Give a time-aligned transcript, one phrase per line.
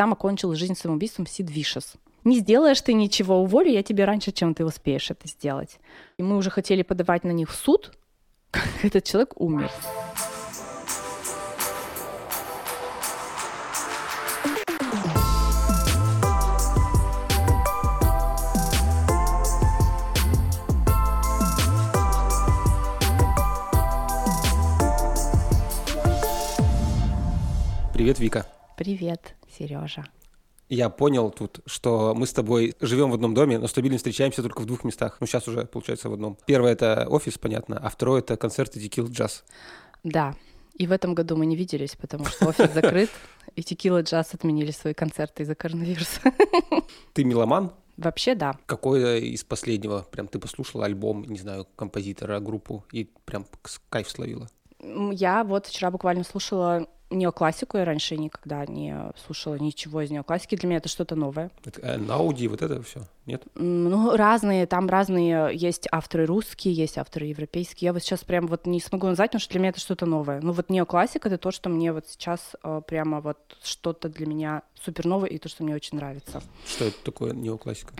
[0.00, 1.92] Там окончил жизнь самоубийством Сид Вишес.
[2.24, 5.78] Не сделаешь ты ничего, уволю я тебе раньше, чем ты успеешь это сделать.
[6.16, 7.92] И мы уже хотели подавать на них в суд,
[8.50, 9.70] как этот человек умер.
[27.92, 28.46] Привет, Вика.
[28.78, 30.04] Привет, Сережа.
[30.68, 34.60] Я понял тут, что мы с тобой живем в одном доме, но стабильно встречаемся только
[34.60, 35.16] в двух местах.
[35.20, 36.38] Ну, сейчас уже, получается, в одном.
[36.46, 39.44] Первое— это офис, понятно, а второе— это концерты Текил Джаз.
[40.04, 40.36] Да,
[40.74, 43.10] и в этом году мы не виделись, потому что офис закрыт,
[43.56, 46.20] и Текила Джаз отменили свои концерты из-за коронавируса.
[47.12, 47.72] Ты меломан?
[47.96, 48.56] Вообще, да.
[48.66, 53.44] Какой из последнего прям ты послушала альбом, не знаю, композитора, группу, и прям
[53.90, 54.48] кайф словила?
[55.12, 58.96] Я вот вчера буквально слушала неоклассику я раньше никогда не
[59.26, 60.56] слушала ничего из неоклассики.
[60.56, 61.50] Для меня это что-то новое.
[61.64, 63.42] Это э, Науди, вот это все, нет?
[63.54, 67.88] Ну, разные, там разные, есть авторы русские, есть авторы европейские.
[67.88, 70.40] Я вот сейчас прям вот не смогу назвать, потому что для меня это что-то новое.
[70.40, 74.62] Ну, вот неоклассика— это то, что мне вот сейчас э, прямо вот что-то для меня
[74.74, 76.42] супер новое и то, что мне очень нравится.
[76.66, 77.94] Что это такое неоклассика?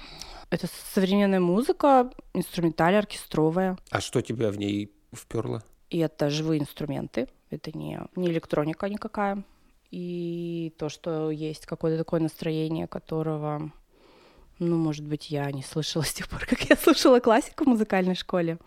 [0.51, 3.79] Это современная музыка, инструменталь, оркестровая.
[3.91, 5.63] А что тебя в ней вперло?
[5.91, 9.43] И это живые инструменты, это не, не электроника никакая.
[9.91, 13.73] И то, что есть какое-то такое настроение, которого,
[14.61, 18.15] ну, может быть, я не слышала с тех пор, как я слушала классику в музыкальной
[18.15, 18.59] школе.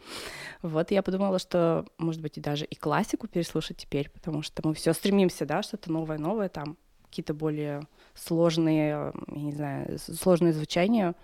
[0.62, 4.74] Вот я подумала, что, может быть, и даже и классику переслушать теперь, потому что мы
[4.74, 11.16] все стремимся, да, что-то новое-новое там, какие-то более сложные, я не знаю, сложные звучания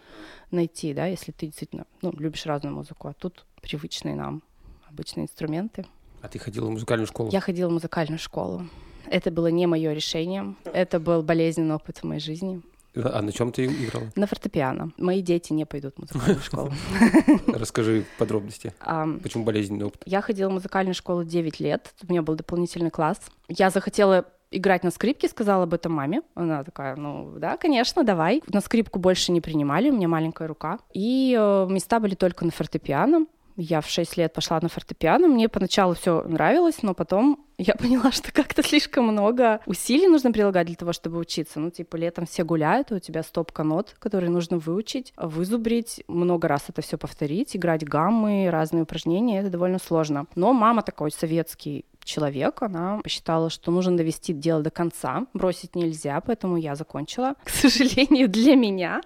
[0.52, 4.44] найти, да, если ты действительно, ну, любишь разную музыку, а тут привычные нам
[4.88, 5.86] обычные инструменты.
[6.22, 7.30] А ты ходила в музыкальную школу?
[7.32, 8.66] Я ходила в музыкальную школу.
[9.10, 10.56] Это было не мое решение.
[10.66, 12.62] Это был болезненный опыт в моей жизни.
[12.96, 14.08] А на чем ты играла?
[14.16, 14.92] На фортепиано.
[14.98, 16.72] Мои дети не пойдут в музыкальную школу.
[17.48, 18.74] Расскажи подробности.
[19.24, 20.02] Почему болезненный опыт?
[20.06, 21.94] Я ходила в музыкальную школу 9 лет.
[22.08, 23.20] У меня был дополнительный класс.
[23.48, 26.22] Я захотела играть на скрипке, сказала об этом маме.
[26.34, 28.42] Она такая, ну да, конечно, давай.
[28.52, 30.80] На скрипку больше не принимали, у меня маленькая рука.
[30.94, 33.28] И э, места были только на фортепиано.
[33.62, 35.28] Я в 6 лет пошла на фортепиано.
[35.28, 40.68] Мне поначалу все нравилось, но потом я поняла, что как-то слишком много усилий нужно прилагать
[40.68, 41.60] для того, чтобы учиться.
[41.60, 46.66] Ну, типа, летом все гуляют, у тебя стопка нот, которые нужно выучить, вызубрить, много раз
[46.70, 49.42] это все повторить, играть гаммы, разные упражнения.
[49.42, 50.28] Это довольно сложно.
[50.36, 56.22] Но мама такой советский человек, она посчитала, что нужно довести дело до конца, бросить нельзя,
[56.22, 57.36] поэтому я закончила.
[57.44, 59.02] К сожалению, для меня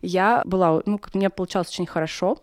[0.00, 2.38] я была, ну, как мне получалось очень хорошо,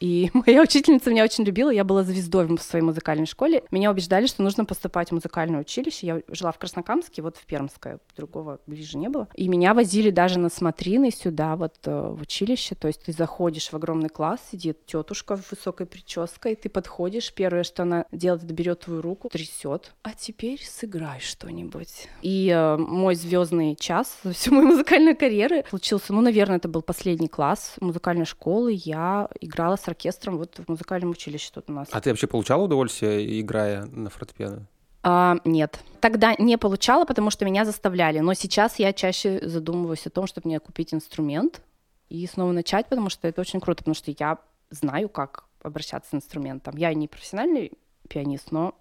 [0.00, 3.64] и моя учительница меня очень любила, я была звездой в своей музыкальной школе.
[3.70, 6.06] Меня убеждали, что нужно поступать в музыкальное училище.
[6.06, 9.28] Я жила в Краснокамске, вот в Пермское, другого ближе не было.
[9.34, 12.74] И меня возили даже на смотрины сюда, вот э, в училище.
[12.74, 17.62] То есть ты заходишь в огромный класс, сидит тетушка в высокой прической, ты подходишь, первое,
[17.62, 19.92] что она делает, это берет твою руку, трясет.
[20.02, 22.08] А теперь сыграй что-нибудь.
[22.22, 26.82] И э, мой звездный час за всю мою музыкальную карьеру случился, ну, наверное, это был
[26.82, 28.72] последний класс музыкальной школы.
[28.74, 31.88] Я играла с с оркестром вот в музыкальном училище тут у нас.
[31.92, 34.66] А ты вообще получала удовольствие, играя на фортепиано?
[35.02, 35.78] А, нет.
[36.00, 38.18] Тогда не получала, потому что меня заставляли.
[38.18, 41.62] Но сейчас я чаще задумываюсь о том, чтобы мне купить инструмент
[42.08, 44.38] и снова начать, потому что это очень круто, потому что я
[44.70, 46.76] знаю, как обращаться с инструментом.
[46.76, 47.72] Я не профессиональный
[48.08, 48.74] пианист, но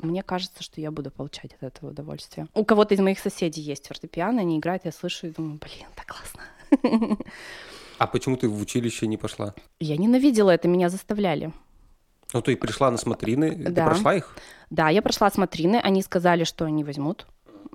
[0.00, 2.48] мне кажется, что я буду получать от этого удовольствие.
[2.54, 6.06] У кого-то из моих соседей есть фортепиано, они играют, я слышу и думаю, блин, так
[6.06, 7.18] классно.
[7.98, 9.54] А почему ты в училище не пошла?
[9.80, 11.52] Я ненавидела это, меня заставляли.
[12.32, 13.70] Ну, ты пришла на смотрины, да.
[13.70, 14.36] ты прошла их?
[14.70, 17.26] Да, я прошла смотрины, они сказали, что они возьмут,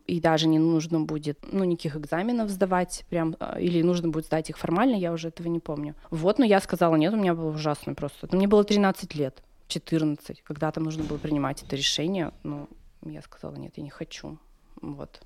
[0.06, 4.50] и даже не нужно будет, ну, никаких экзаменов сдавать прям, а, или нужно будет сдать
[4.50, 5.96] их формально, я уже этого не помню.
[6.12, 8.28] Вот, но я сказала, нет, у меня было ужасно просто.
[8.32, 12.68] Мне было 13 лет, 14, когда там нужно было принимать это решение, ну,
[13.06, 14.38] я сказала, нет, я не хочу.
[14.82, 15.22] Вот.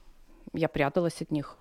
[0.53, 1.57] Я пряталась от них,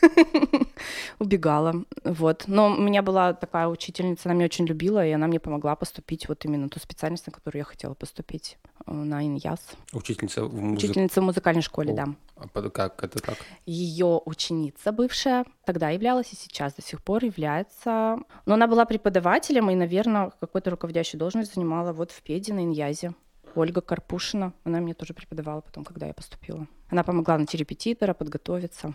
[1.18, 1.84] убегала.
[2.04, 2.44] Вот.
[2.46, 6.28] Но у меня была такая учительница, она меня очень любила, и она мне помогла поступить
[6.28, 9.60] вот именно ту специальность, на которую я хотела поступить, э, на ИНЯС.
[9.92, 10.86] Учительница в музыке?
[10.86, 12.08] Учительница в музыкальной школе, О, да.
[12.36, 13.36] А как это так?
[13.66, 18.18] Ее ученица бывшая тогда являлась и сейчас до сих пор является.
[18.46, 23.14] Но она была преподавателем и, наверное, какой-то руководящую должность занимала вот в ПЕДе на Иньязе.
[23.54, 26.66] Ольга Карпушина, она мне тоже преподавала потом, когда я поступила.
[26.88, 28.94] Она помогла на репетитора подготовиться.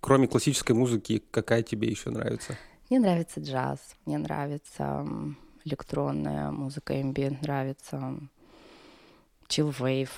[0.00, 2.56] Кроме классической музыки, какая тебе еще нравится?
[2.88, 5.04] Мне нравится джаз, мне нравится
[5.64, 8.20] электронная музыка, эмбиент нравится,
[9.48, 10.10] wave,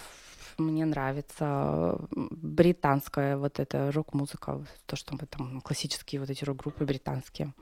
[0.58, 7.54] мне нравится британская вот эта рок-музыка, то, что мы там классические вот эти рок-группы британские.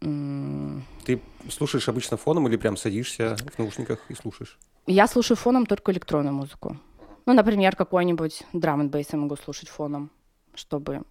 [0.00, 4.58] Ты слушаешь обычно фоном или прям садишься в наушниках и слушаешь?
[4.86, 6.78] Я слушаю фоном только электронную музыку.
[7.26, 10.10] Ну, например, какой-нибудь драм н я могу слушать фоном,
[10.54, 11.02] чтобы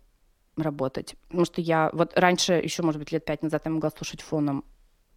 [0.58, 1.16] работать.
[1.28, 4.66] Потому что я вот раньше, еще, может быть, лет пять назад я могла слушать фоном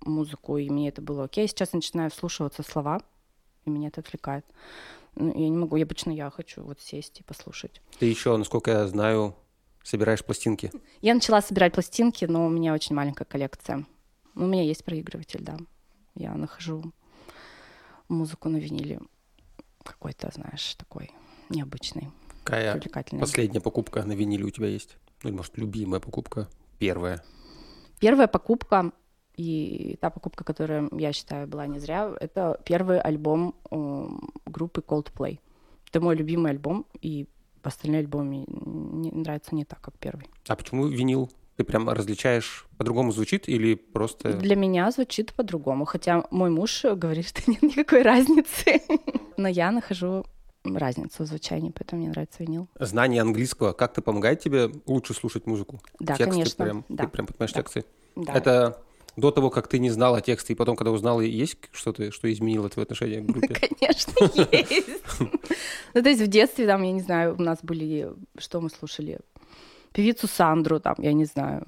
[0.00, 1.48] музыку, и мне это было окей.
[1.48, 3.00] Сейчас я начинаю вслушиваться слова,
[3.64, 4.44] и меня это отвлекает.
[5.16, 7.80] Ну, я не могу, я обычно я хочу вот сесть и послушать.
[7.98, 9.36] Ты еще, насколько я знаю,
[9.82, 10.72] собираешь пластинки?
[11.02, 13.86] Я начала собирать пластинки, но у меня очень маленькая коллекция.
[14.34, 15.56] У меня есть проигрыватель, да.
[16.14, 16.92] Я нахожу
[18.08, 19.00] музыку на виниле
[19.82, 21.10] какой-то, знаешь, такой
[21.48, 22.10] необычный.
[22.42, 22.80] Какая
[23.20, 24.96] последняя покупка на виниле у тебя есть?
[25.24, 26.48] Ну, или, может, любимая покупка?
[26.78, 27.22] Первая?
[27.98, 28.92] Первая покупка
[29.36, 34.06] и та покупка, которая, я считаю, была не зря, это первый альбом э,
[34.46, 35.40] группы Coldplay.
[35.88, 37.26] Это мой любимый альбом, и
[37.62, 40.26] остальные альбомы не, нравятся не так, как первый.
[40.46, 41.30] А почему винил?
[41.56, 44.34] Ты прям различаешь, по-другому звучит или просто...
[44.34, 48.82] Для меня звучит по-другому, хотя мой муж говорит, что нет никакой разницы.
[49.36, 50.26] Но я нахожу
[50.64, 52.68] разницу в звучании, поэтому мне нравится винил.
[52.78, 55.80] Знание английского как-то помогает тебе лучше слушать музыку?
[56.00, 56.64] Да, тексты конечно.
[56.64, 57.04] Прям, да.
[57.04, 57.62] Ты прям понимаешь да.
[57.62, 57.84] тексты?
[58.16, 58.32] Да.
[58.32, 58.82] Это
[59.16, 62.68] до того, как ты не знала тексты, и потом, когда узнала, есть что-то, что изменило
[62.68, 63.54] твое отношение к группе?
[63.78, 64.12] Конечно,
[64.50, 65.02] есть.
[65.94, 69.20] Ну, то есть в детстве, там, я не знаю, у нас были, что мы слушали?
[69.92, 71.64] Певицу Сандру, там, я не знаю,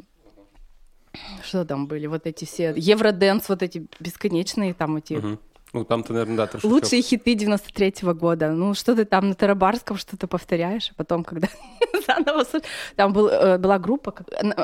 [1.44, 5.38] что там были, вот эти все, Евроденс, вот эти бесконечные, там эти
[5.76, 6.70] ну, там-то, наверное, да, трошечок.
[6.70, 8.50] Лучшие хиты 93-го года.
[8.52, 11.49] Ну, что ты там на Тарабарском что-то повторяешь, а потом, когда
[12.06, 12.44] заново...
[12.96, 14.14] Там был, э, была группа...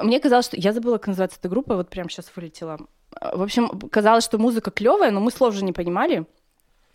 [0.03, 0.57] Мне казалось, что...
[0.57, 2.79] Я забыла, как называется эта группа, вот прям сейчас вылетела.
[3.21, 6.25] В общем, казалось, что музыка клевая, но мы слов же не понимали.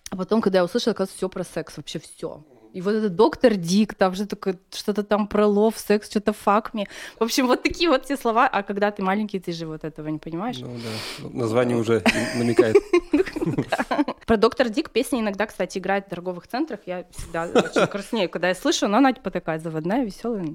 [0.10, 2.44] А потом, когда я услышала, оказывается, все про секс, вообще все.
[2.74, 6.88] И вот этот доктор Дик, там же такое, что-то там про лов, секс, что-то факми.
[7.20, 8.48] В общем, вот такие вот все слова.
[8.48, 10.60] А когда ты маленький, ты же вот этого не понимаешь.
[10.60, 12.04] Ну да, название уже
[12.36, 12.76] намекает.
[14.26, 16.82] Про доктор Дик песни иногда, кстати, играет в торговых центрах.
[16.86, 20.48] Я всегда очень краснею, когда я слышу, но она типа такая заводная, веселая.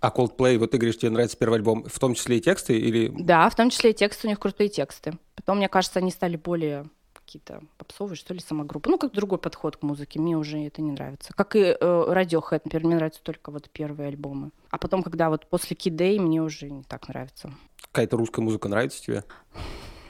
[0.00, 3.12] А Coldplay, вот ты говоришь, тебе нравится первый альбом, в том числе и тексты или...
[3.18, 5.18] Да, в том числе и тексты, у них крутые тексты.
[5.34, 6.86] Потом, мне кажется, они стали более
[7.28, 8.88] какие-то попсовые, что ли, сама группа.
[8.88, 11.34] Ну, как другой подход к музыке, мне уже это не нравится.
[11.34, 14.50] Как и э, Radiohead, например, мне нравятся только вот первые альбомы.
[14.70, 17.52] А потом, когда вот после Day, мне уже не так нравится.
[17.82, 19.24] Какая-то русская музыка нравится тебе?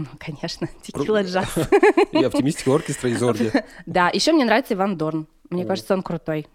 [0.00, 1.58] Ну, конечно, текила джаз.
[2.12, 3.50] И оптимистика оркестра из Орди.
[3.84, 5.26] Да, еще мне нравится Иван Дорн.
[5.50, 6.46] Мне кажется, он крутой.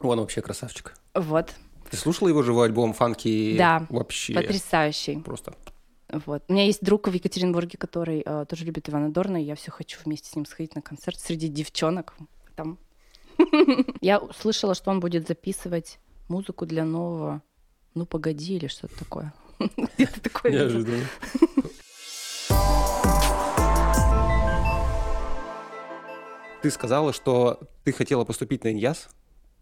[0.00, 0.92] Он вообще красавчик.
[1.14, 1.54] Вот.
[1.90, 3.56] Ты слушала его живой альбом «Фанки»?
[3.56, 4.34] Да, вообще.
[4.34, 5.20] потрясающий.
[5.20, 5.54] Просто.
[6.12, 6.44] Вот.
[6.48, 9.70] У меня есть друг в Екатеринбурге, который э, тоже любит Ивана Дорна, и я все
[9.70, 12.14] хочу вместе с ним сходить на концерт среди девчонок.
[12.54, 12.78] Там.
[14.02, 15.98] Я услышала, что он будет записывать
[16.28, 17.42] музыку для нового
[17.94, 19.32] «Ну, погоди» или что-то такое.
[19.96, 20.52] Где-то такое.
[20.52, 21.06] Неожиданно.
[26.60, 29.08] Ты сказала, что ты хотела поступить на Иньяс.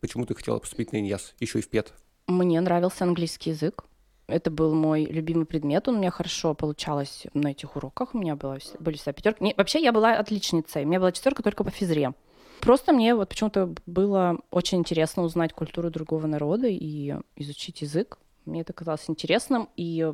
[0.01, 1.35] Почему ты хотела поступить на Иньяс?
[1.39, 1.95] Еще и в ПЕТ.
[2.27, 3.85] Мне нравился английский язык.
[4.31, 8.37] Это был мой любимый предмет, он у меня хорошо получалось на этих уроках, у меня
[8.37, 9.43] было, были всегда пятерки.
[9.45, 12.13] Не, вообще я была отличницей, у меня была четверка только по физре.
[12.61, 18.19] Просто мне вот почему-то было очень интересно узнать культуру другого народа и изучить язык.
[18.45, 20.13] Мне это казалось интересным, и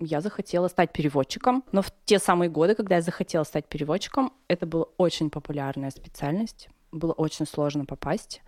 [0.00, 1.64] я захотела стать переводчиком.
[1.70, 6.68] Но в те самые годы, когда я захотела стать переводчиком, это была очень популярная специальность.
[6.92, 8.42] Было очень сложно попасть.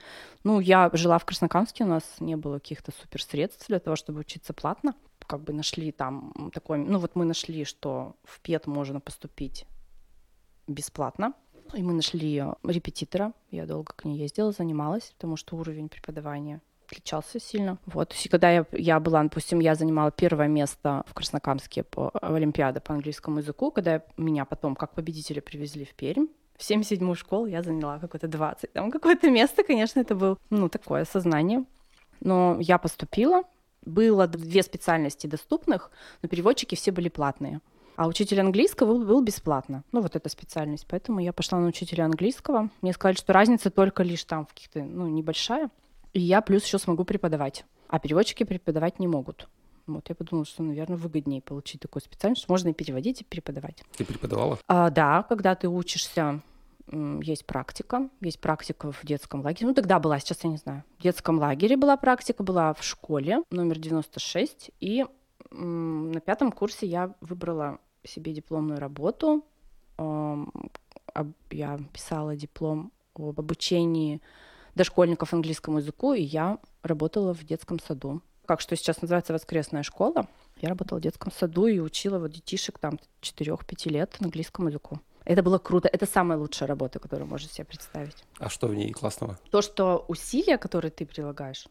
[0.45, 4.53] Ну, я жила в Краснокамске, у нас не было каких-то суперсредств для того, чтобы учиться
[4.53, 4.95] платно.
[5.27, 6.79] Как бы нашли там такой...
[6.79, 9.67] Ну, вот мы нашли, что в ПЕТ можно поступить
[10.67, 11.33] бесплатно.
[11.73, 13.33] И мы нашли репетитора.
[13.51, 17.79] Я долго к ней ездила, занималась, потому что уровень преподавания отличался сильно.
[17.87, 22.81] Вот, и когда я, я была, допустим, я занимала первое место в Краснокамске по Олимпиаде
[22.81, 27.63] по английскому языку, когда меня потом как победителя привезли в Пермь, в 77-ю школу я
[27.63, 28.73] заняла какое-то 20.
[28.73, 31.65] Там какое-то место, конечно, это было, ну, такое сознание.
[32.21, 33.43] Но я поступила,
[33.85, 35.91] было две специальности доступных,
[36.23, 37.61] но переводчики все были платные.
[37.97, 39.85] А учитель английского был, бесплатно.
[39.93, 40.87] Ну, вот эта специальность.
[40.89, 42.71] Поэтому я пошла на учителя английского.
[42.83, 45.71] Мне сказали, что разница только лишь там в каких-то, ну, небольшая.
[46.13, 47.65] И я плюс еще смогу преподавать.
[47.89, 49.49] А переводчики преподавать не могут.
[49.87, 53.83] Вот я подумала, что, наверное, выгоднее получить такую специальность, что можно и переводить, и преподавать.
[53.97, 54.59] Ты преподавала?
[54.67, 56.41] А, да, когда ты учишься,
[56.91, 59.67] есть практика, есть практика в детском лагере.
[59.67, 60.85] Ну, тогда была, сейчас я не знаю.
[60.99, 64.71] В детском лагере была практика, была в школе, номер 96.
[64.81, 65.07] И
[65.51, 69.45] на пятом курсе я выбрала себе дипломную работу.
[69.99, 74.21] Я писала диплом об обучении
[74.75, 78.21] дошкольников английскому языку, и я работала в детском саду.
[78.47, 80.29] Как что сейчас называется воскресная школа.
[80.61, 85.01] Я работала в детском саду и учила вот детишек там 4-5 лет английскому языку.
[85.25, 85.89] Это было круто.
[85.91, 88.25] Это самая лучшая работа, которую можно себе представить.
[88.39, 89.39] А что в ней классного?
[89.51, 91.67] То, что усилия, которые ты прилагаешь,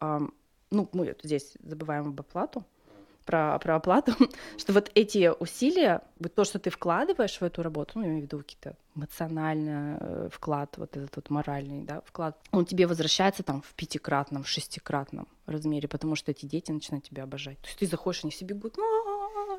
[0.00, 0.34] эм,
[0.70, 2.64] ну, мы здесь забываем об оплату,
[3.24, 4.12] про, про оплату,
[4.58, 8.22] что вот эти усилия, вот то, что ты вкладываешь в эту работу, ну, я имею
[8.22, 13.42] в виду какие-то эмоциональный э, вклад, вот этот вот моральный, да, вклад, он тебе возвращается
[13.42, 17.58] там в пятикратном, в шестикратном размере, потому что эти дети начинают тебя обожать.
[17.60, 18.76] То есть ты заходишь, они все бегут,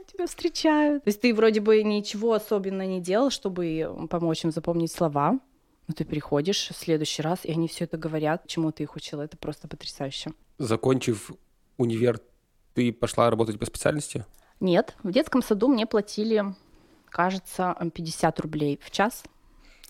[0.08, 1.04] тебя встречают.
[1.04, 5.40] То есть ты вроде бы ничего особенно не делал, чтобы помочь им запомнить слова,
[5.88, 9.20] но ты приходишь в следующий раз, и они все это говорят, чему ты их учил.
[9.22, 10.32] Это просто потрясающе.
[10.58, 11.32] Закончив
[11.78, 12.20] универ,
[12.76, 14.26] ты пошла работать по специальности?
[14.60, 16.44] Нет, в детском саду мне платили,
[17.10, 19.24] кажется, 50 рублей в час.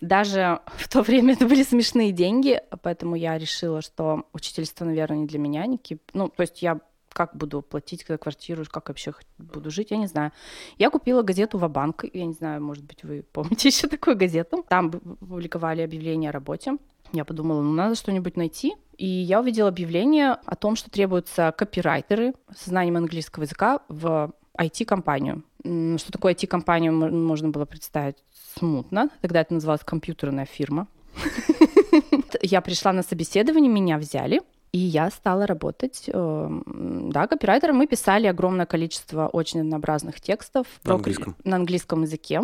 [0.02, 5.28] Даже в то время это были смешные деньги, поэтому я решила, что учительство, наверное, не
[5.28, 5.66] для меня.
[5.66, 6.00] Ники...
[6.14, 10.08] Ну, то есть я как буду платить за квартиру, как вообще буду жить, я не
[10.08, 10.32] знаю.
[10.78, 14.66] Я купила газету «Вабанк», я не знаю, может быть, вы помните еще такую газету.
[14.68, 16.78] Там публиковали объявление о работе.
[17.12, 18.76] Я подумала, ну надо что-нибудь найти.
[18.98, 25.44] И я увидела объявление о том, что требуются копирайтеры с знанием английского языка в IT-компанию.
[25.64, 28.18] Что такое IT-компанию можно было представить
[28.58, 29.10] смутно.
[29.22, 30.88] Тогда это называлось компьютерная фирма.
[32.42, 34.42] Я пришла на собеседование, меня взяли.
[34.72, 37.78] И я стала работать, э, да, копирайтером.
[37.78, 42.42] Мы писали огромное количество очень однообразных текстов на английском, на английском языке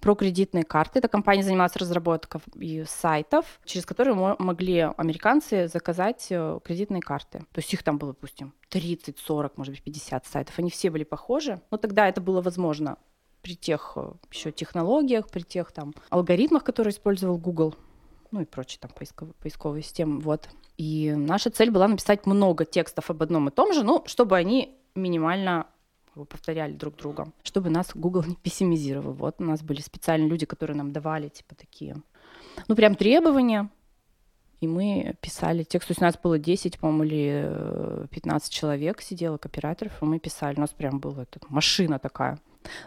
[0.00, 0.98] про кредитные карты.
[0.98, 2.40] Эта компания занималась разработкой
[2.86, 7.40] сайтов, через которые могли американцы заказать э, кредитные карты.
[7.52, 10.58] То есть их там было, допустим, 30, 40, может быть, 50 сайтов.
[10.58, 11.60] Они все были похожи.
[11.70, 12.96] Но тогда это было возможно
[13.42, 17.74] при тех э, еще технологиях, при тех там алгоритмах, которые использовал Google,
[18.30, 20.20] ну и прочие там поисковые, поисковые системы.
[20.20, 20.48] Вот.
[20.76, 24.76] И наша цель была написать много текстов об одном и том же, ну, чтобы они
[24.94, 25.66] минимально
[26.24, 29.12] повторяли друг друга, чтобы нас Google не пессимизировал.
[29.12, 31.96] Вот у нас были специальные люди, которые нам давали, типа, такие,
[32.66, 33.70] ну, прям требования,
[34.60, 35.88] и мы писали текст.
[35.88, 40.18] То есть у нас было 10, по-моему, или 15 э, человек сидело, копирайтеров, и мы
[40.18, 40.56] писали.
[40.56, 42.38] У нас прям была эта машина такая.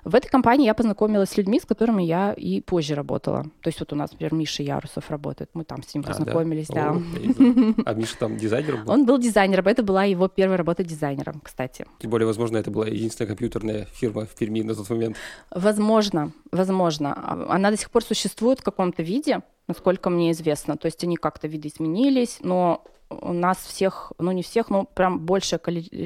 [0.04, 3.44] В этой компании я познакомилась с людьми, с которыми я и позже работала.
[3.62, 6.68] То есть вот у нас, например, Миша Ярусов работает, мы там с ним а, познакомились,
[6.68, 6.92] да.
[6.92, 6.96] О,
[7.86, 8.94] а Миша там дизайнером был?
[8.94, 11.86] Он был дизайнером, это была его первая работа дизайнером, кстати.
[12.00, 15.18] Тем более, возможно, это была единственная компьютерная фирма в Перми на тот момент.
[15.50, 17.48] Возможно, возможно.
[17.50, 20.78] Она до сих пор существует в каком-то виде, насколько мне известно.
[20.78, 25.60] То есть они как-то видоизменились, но у нас всех, ну не всех, но прям большее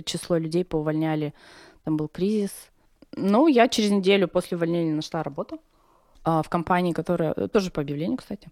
[0.03, 1.34] число людей поувольняли.
[1.84, 2.51] Там был кризис,
[3.15, 5.60] ну, я через неделю после увольнения нашла работу
[6.24, 8.50] а, в компании, которая э, тоже по объявлению, кстати.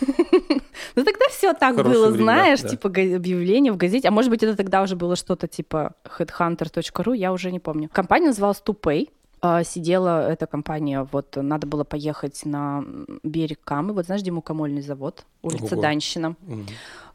[0.94, 4.08] Ну тогда все так было, знаешь, типа объявление в газете.
[4.08, 7.88] А может быть, это тогда уже было что-то типа headhunter.ru, я уже не помню.
[7.90, 9.08] Компания называлась Tupay.
[9.44, 12.84] А, сидела эта компания, вот надо было поехать на
[13.24, 15.82] берег Камы, вот знаешь, где мукомольный завод, улица Ого.
[15.82, 16.36] Данщина.
[16.46, 16.66] Угу.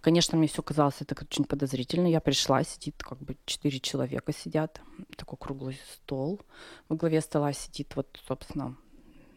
[0.02, 2.06] Конечно, мне все казалось это очень подозрительно.
[2.06, 4.82] Я пришла, сидит как бы четыре человека сидят,
[5.16, 6.42] такой круглый стол.
[6.90, 8.76] Во главе стола сидит вот, собственно,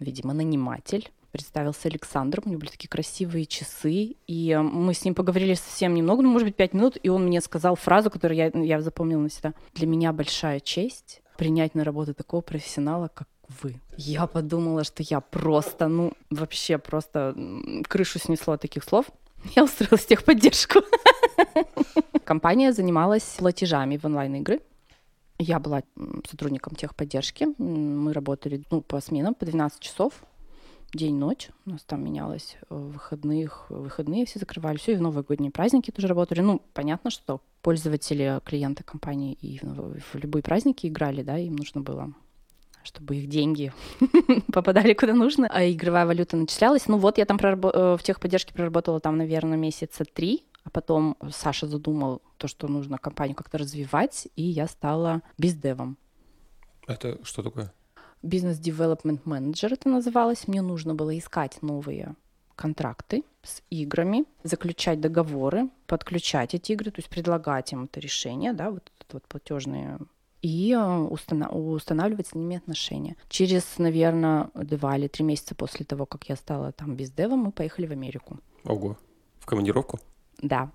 [0.01, 5.55] видимо, наниматель представился Александр, у него были такие красивые часы, и мы с ним поговорили
[5.55, 8.81] совсем немного, ну, может быть, пять минут, и он мне сказал фразу, которую я, я
[8.81, 9.55] запомнила навсегда.
[9.75, 13.27] «Для меня большая честь принять на работу такого профессионала, как
[13.63, 13.81] вы.
[13.97, 17.35] Я подумала, что я просто, ну, вообще просто
[17.89, 19.07] крышу снесло от таких слов.
[19.57, 20.81] Я устроилась техподдержку.
[22.25, 24.61] Компания занималась платежами в онлайн-игры.
[25.39, 25.83] Я была
[26.29, 27.49] сотрудником техподдержки.
[27.57, 30.13] Мы работали ну, по сменам, по 12 часов
[30.93, 31.51] день-ночь.
[31.67, 36.09] У нас там менялось э, выходных, выходные все закрывали, все, и в новогодние праздники тоже
[36.09, 36.41] работали.
[36.41, 41.81] Ну, понятно, что пользователи, клиенты компании и в, в любые праздники играли, да, им нужно
[41.81, 42.13] было
[42.83, 43.75] чтобы их деньги
[44.53, 46.87] попадали куда нужно, а игровая валюта начислялась.
[46.89, 51.17] Ну вот, я там прорабо- э, в техподдержке проработала там, наверное, месяца три, а потом
[51.31, 55.99] Саша задумал то, что нужно компанию как-то развивать, и я стала бездевом.
[56.87, 57.73] Это что такое?
[58.23, 60.49] Бизнес-девелопмент менеджер это называлось.
[60.49, 62.15] Мне нужно было искать новые
[62.57, 68.71] контракты с играми, заключать договоры, подключать эти игры, то есть предлагать им это решение, да,
[68.71, 69.99] вот это вот платежные
[70.43, 73.17] и э, устанавливать с ними отношения.
[73.29, 77.87] Через, наверное, два или три месяца после того, как я стала там бездевом, мы поехали
[77.87, 78.39] в Америку.
[78.65, 78.97] Ого.
[79.39, 79.99] В командировку?
[80.41, 80.71] Да.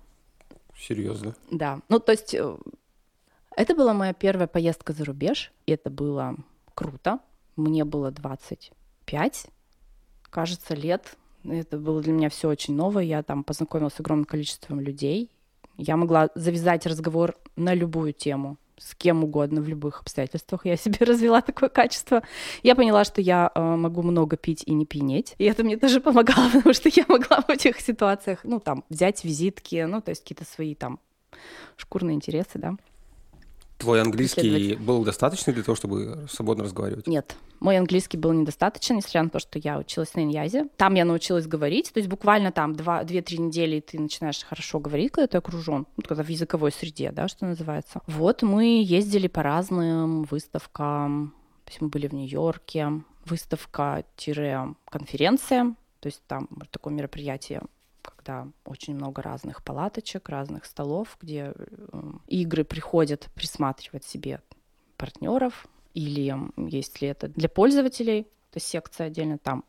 [0.76, 1.34] Серьезно?
[1.50, 1.80] Да.
[1.88, 2.56] Ну, то есть э,
[3.56, 6.36] это была моя первая поездка за рубеж, и это было
[6.74, 7.20] круто,
[7.56, 9.46] мне было 25,
[10.30, 13.04] кажется, лет Это было для меня все очень новое.
[13.04, 15.30] Я там познакомилась с огромным количеством людей.
[15.76, 20.66] Я могла завязать разговор на любую тему с кем угодно в любых обстоятельствах.
[20.66, 22.22] Я себе развела такое качество.
[22.62, 25.34] Я поняла, что я э, могу много пить и не пьянеть.
[25.38, 29.24] И это мне тоже помогало, потому что я могла в этих ситуациях, ну, там, взять
[29.24, 31.00] визитки, ну, то есть какие-то свои там
[31.76, 32.76] шкурные интересы, да.
[33.78, 37.06] Твой английский был достаточный для того, чтобы свободно разговаривать?
[37.06, 37.36] Нет.
[37.60, 40.68] Мой английский был недостаточен, несмотря на то, что я училась на Иньязе.
[40.76, 45.26] Там я научилась говорить, то есть буквально там 2-3 недели ты начинаешь хорошо говорить, когда
[45.26, 48.00] ты окружен, ну, когда в языковой среде, да, что называется.
[48.06, 56.22] Вот мы ездили по разным выставкам, то есть мы были в Нью-Йорке, выставка-конференция, то есть
[56.26, 57.62] там такое мероприятие
[58.16, 64.40] когда очень много разных палаточек, разных столов, где э, игры приходят присматривать себе
[64.96, 69.64] партнеров, или если это для пользователей, то секция отдельно там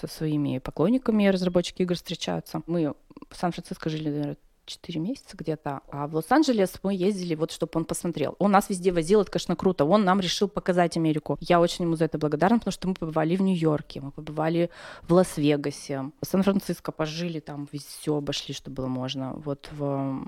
[0.00, 2.62] со своими поклонниками разработчики игр встречаются.
[2.66, 2.94] Мы
[3.30, 7.84] в Сан-Франциско жили, наверное, 4 месяца где-то, а в Лос-Анджелес мы ездили, вот чтобы он
[7.84, 8.34] посмотрел.
[8.38, 9.84] Он нас везде возил, это, конечно, круто.
[9.84, 11.38] Он нам решил показать Америку.
[11.40, 14.70] Я очень ему за это благодарна, потому что мы побывали в Нью-Йорке, мы побывали
[15.02, 19.32] в Лас-Вегасе, в Сан-Франциско пожили, там все обошли, что было можно.
[19.34, 20.26] Вот в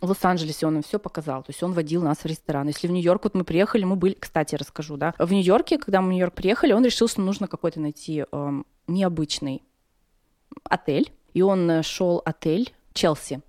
[0.00, 1.42] в Лос-Анджелесе он нам все показал.
[1.42, 2.68] То есть он водил нас в ресторан.
[2.68, 6.08] Если в Нью-Йорк вот мы приехали, мы были, кстати, расскажу, да, в Нью-Йорке, когда мы
[6.08, 9.62] в Нью-Йорк приехали, он решил, что нужно какой-то найти э, необычный
[10.64, 11.12] отель.
[11.34, 13.40] И он нашел отель Челси.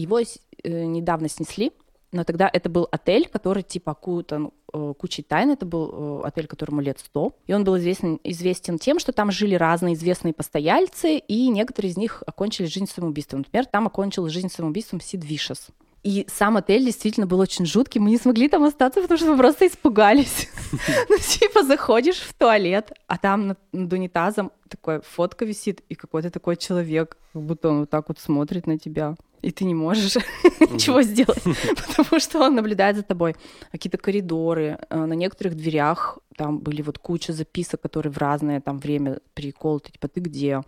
[0.00, 0.24] Его э,
[0.64, 1.72] недавно снесли,
[2.12, 5.50] но тогда это был отель, который типа окутан э, кучей тайн.
[5.50, 7.36] Это был э, отель, которому лет сто.
[7.46, 11.96] И он был известен, известен тем, что там жили разные известные постояльцы, и некоторые из
[11.96, 13.40] них окончили жизнь самоубийством.
[13.40, 15.68] Например, там окончил жизнь самоубийством Сид Вишес.
[16.02, 18.00] И сам отель действительно был очень жуткий.
[18.00, 20.48] Мы не смогли там остаться, потому что мы просто испугались.
[21.08, 26.56] Ну, типа, заходишь в туалет, а там над унитазом такая фотка висит, и какой-то такой
[26.56, 30.16] человек, как будто он вот так вот смотрит на тебя и ты не можешь
[30.60, 31.42] ничего сделать,
[31.86, 33.36] потому что он наблюдает за тобой.
[33.72, 38.78] Какие-то коридоры, э, на некоторых дверях там были вот куча записок, которые в разное там
[38.78, 40.62] время переколоты, типа ты где,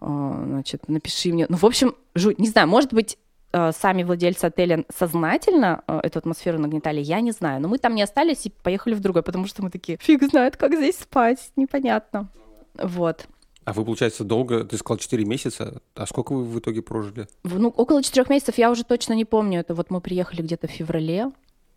[0.00, 1.46] э, значит, напиши мне.
[1.48, 3.18] Ну, в общем, жуть, не знаю, может быть,
[3.52, 7.60] сами владельцы отеля сознательно эту атмосферу нагнетали, я не знаю.
[7.60, 10.56] Но мы там не остались и поехали в другой, потому что мы такие, фиг знает,
[10.56, 12.28] как здесь спать, непонятно.
[12.74, 13.26] Вот.
[13.64, 17.28] А вы, получается, долго, ты сказал 4 месяца, а сколько вы в итоге прожили?
[17.44, 20.70] Ну, около 4 месяцев, я уже точно не помню, это вот мы приехали где-то в
[20.70, 21.30] феврале.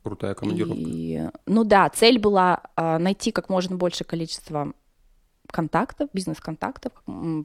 [0.03, 0.81] Крутая командировка.
[0.83, 4.73] И, ну да, цель была а, найти как можно больше количества
[5.47, 6.91] контактов, бизнес-контактов,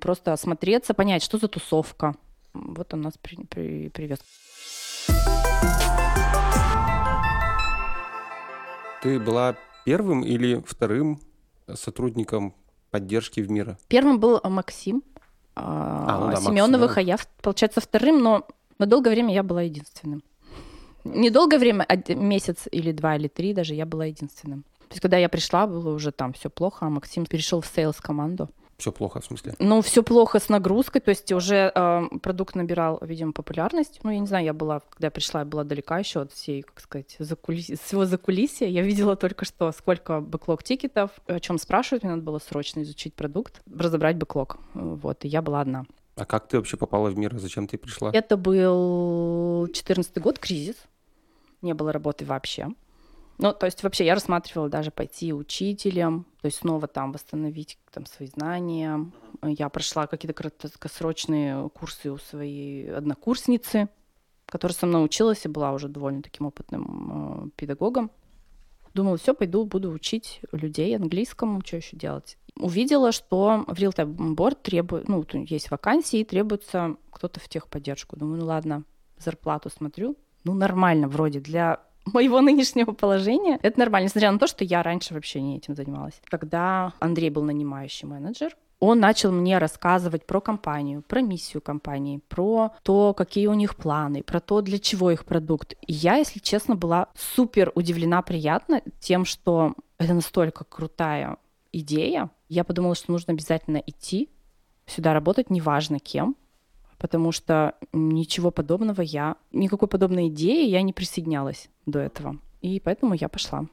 [0.01, 2.15] просто осмотреться, понять, что за тусовка.
[2.53, 4.19] Вот он нас при, при, привез.
[9.03, 11.21] Ты была первым или вторым
[11.75, 12.55] сотрудником
[12.91, 13.79] поддержки в мира?
[13.89, 15.03] Первым был Максим
[15.55, 18.47] а, а, ну да, Семеновых, а я, получается, вторым, но
[18.79, 20.23] на долгое время я была единственным.
[21.05, 24.63] Недолгое время, а месяц или два или три даже, я была единственным.
[24.89, 28.01] То есть, когда я пришла, было уже там все плохо, а Максим перешел в sales
[28.01, 28.51] команду.
[28.81, 29.55] Все плохо, в смысле?
[29.59, 34.01] Ну, все плохо с нагрузкой, то есть уже э, продукт набирал, видимо, популярность.
[34.03, 36.63] Ну, я не знаю, я была, когда я пришла, я была далека еще от всей,
[36.63, 37.67] как сказать, закулис...
[37.85, 38.67] всего закулисья.
[38.67, 43.13] Я видела только что, сколько backlog тикетов, о чем спрашивают, мне надо было срочно изучить
[43.13, 44.57] продукт, разобрать backlog.
[44.73, 45.85] Вот, и я была одна.
[46.17, 47.39] А как ты вообще попала в мир?
[47.39, 48.11] Зачем ты пришла?
[48.15, 50.77] Это был 14 год, кризис.
[51.61, 52.69] Не было работы вообще.
[53.43, 58.05] Ну, то есть вообще я рассматривала даже пойти учителем, то есть снова там восстановить там
[58.05, 59.11] свои знания.
[59.43, 63.89] Я прошла какие-то краткосрочные курсы у своей однокурсницы,
[64.45, 68.11] которая со мной училась и была уже довольно таким опытным э, педагогом.
[68.93, 72.37] Думала, все, пойду, буду учить людей английскому, что еще делать.
[72.57, 78.17] Увидела, что в Real Time Board требует, ну, есть вакансии, и требуется кто-то в техподдержку.
[78.17, 78.85] Думаю, ну ладно,
[79.17, 81.81] зарплату смотрю, ну нормально вроде для
[82.13, 86.21] моего нынешнего положения, это нормально, несмотря на то, что я раньше вообще не этим занималась.
[86.25, 92.73] Когда Андрей был нанимающий менеджер, он начал мне рассказывать про компанию, про миссию компании, про
[92.83, 95.75] то, какие у них планы, про то, для чего их продукт.
[95.87, 101.37] И я, если честно, была супер удивлена приятно тем, что это настолько крутая
[101.73, 102.31] идея.
[102.49, 104.31] Я подумала, что нужно обязательно идти
[104.87, 106.35] сюда работать, неважно кем,
[107.01, 112.39] потому что ничего подобного я, никакой подобной идеи я не присоединялась до этого.
[112.61, 113.65] И поэтому я пошла.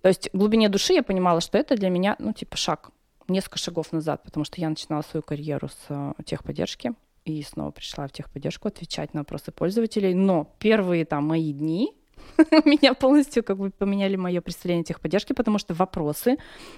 [0.00, 2.90] То есть в глубине души я понимала, что это для меня, ну, типа, шаг,
[3.28, 6.94] несколько шагов назад, потому что я начинала свою карьеру с техподдержки
[7.26, 10.14] и снова пришла в техподдержку отвечать на вопросы пользователей.
[10.14, 11.92] Но первые там мои дни
[12.64, 16.36] Меня полностью как бы поменяли мое представление о техподдержке, потому что вопросы,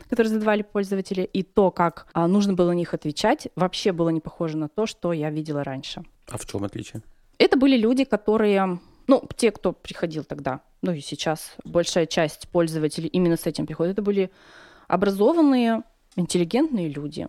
[0.08, 4.20] которые задавали пользователи, и то, как а, нужно было на них отвечать, вообще было не
[4.20, 6.02] похоже на то, что я видела раньше.
[6.28, 7.02] А в чем отличие?
[7.38, 13.08] Это были люди, которые, ну, те, кто приходил тогда, ну и сейчас большая часть пользователей
[13.08, 14.30] именно с этим приходит, это были
[14.86, 15.82] образованные,
[16.16, 17.28] интеллигентные люди,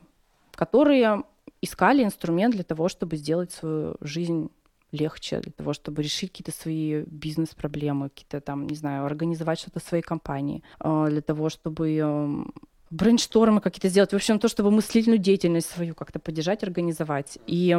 [0.54, 1.24] которые
[1.62, 4.50] искали инструмент для того, чтобы сделать свою жизнь
[4.92, 9.84] легче для того, чтобы решить какие-то свои бизнес-проблемы, какие-то там, не знаю, организовать что-то в
[9.84, 12.54] своей компании, а, для того, чтобы эм,
[12.90, 17.38] брейнштормы какие-то сделать, в общем, то, чтобы мыслительную деятельность свою как-то поддержать, организовать.
[17.48, 17.78] И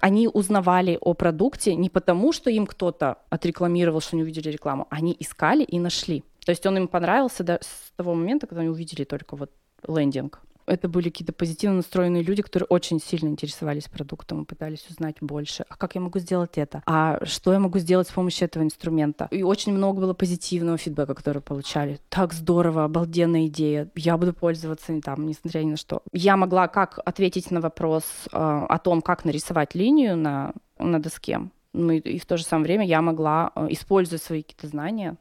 [0.00, 5.16] они узнавали о продукте не потому, что им кто-то отрекламировал, что они увидели рекламу, они
[5.18, 6.24] искали и нашли.
[6.44, 9.50] То есть он им понравился до, с того момента, когда они увидели только вот
[9.86, 15.16] лендинг это были какие-то позитивно настроенные люди, которые очень сильно интересовались продуктом и пытались узнать
[15.20, 15.64] больше.
[15.68, 16.82] А как я могу сделать это?
[16.86, 19.28] А что я могу сделать с помощью этого инструмента?
[19.30, 21.98] И очень много было позитивного фидбэка, который получали.
[22.08, 23.90] Так здорово, обалденная идея.
[23.96, 26.02] Я буду пользоваться там, несмотря ни на что.
[26.12, 31.40] Я могла как ответить на вопрос э, о том, как нарисовать линию на, на доске.
[31.72, 35.16] Ну, и, и в то же самое время я могла, э, используя свои какие-то знания,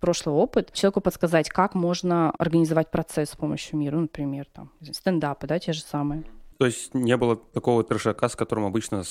[0.00, 5.46] прошлый опыт, человеку подсказать, как можно организовать процесс с помощью мира, ну, например, там, стендапы,
[5.46, 6.24] да, те же самые.
[6.58, 9.02] То есть не было такого трешака, с которым обычно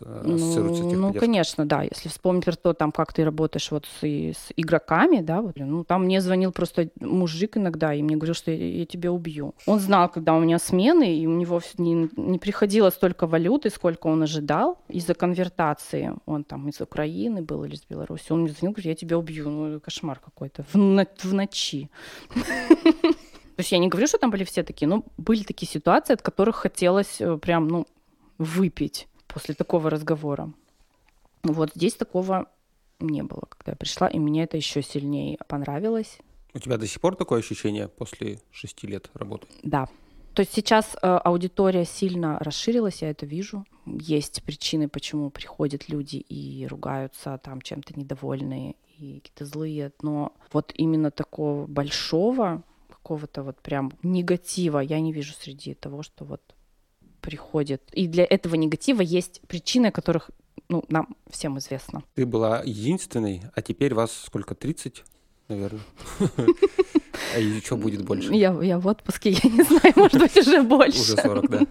[0.00, 1.82] ассоциируется ну, ну, конечно, да.
[1.82, 5.84] Если вспомнить про то, там, как ты работаешь вот с, с игроками, да, вот, ну,
[5.84, 9.54] там мне звонил просто мужик иногда, и мне говорил, что я, я тебя убью.
[9.66, 14.06] Он знал, когда у меня смены, и у него не, не приходило столько валюты, сколько
[14.06, 16.14] он ожидал из-за конвертации.
[16.26, 18.32] Он там из Украины был или из Беларуси.
[18.32, 19.48] Он мне звонил, говорит, я тебя убью.
[19.48, 20.64] Ну, кошмар какой-то.
[20.72, 21.90] В, в ночи.
[23.60, 26.22] То есть я не говорю, что там были все такие, но были такие ситуации, от
[26.22, 27.86] которых хотелось э, прям, ну,
[28.38, 30.52] выпить после такого разговора.
[31.42, 32.46] Вот здесь такого
[32.98, 36.18] не было, когда я пришла, и мне это еще сильнее понравилось.
[36.52, 39.46] У тебя до сих пор такое ощущение после шести лет работы?
[39.62, 39.88] Да.
[40.34, 43.64] То есть сейчас э, аудитория сильно расширилась, я это вижу.
[43.86, 49.92] Есть причины, почему приходят люди и ругаются, там чем-то недовольные и какие-то злые.
[50.02, 56.24] Но вот именно такого большого какого-то вот прям негатива я не вижу среди того, что
[56.24, 56.42] вот
[57.20, 57.82] приходит.
[57.92, 60.30] И для этого негатива есть причины, которых
[60.68, 62.02] ну, нам всем известно.
[62.14, 65.04] Ты была единственной, а теперь вас сколько, 30,
[65.48, 65.80] наверное?
[66.18, 68.32] А что будет больше?
[68.32, 71.00] Я, я в отпуске, я не знаю, может быть, уже больше.
[71.00, 71.66] Уже 40, да?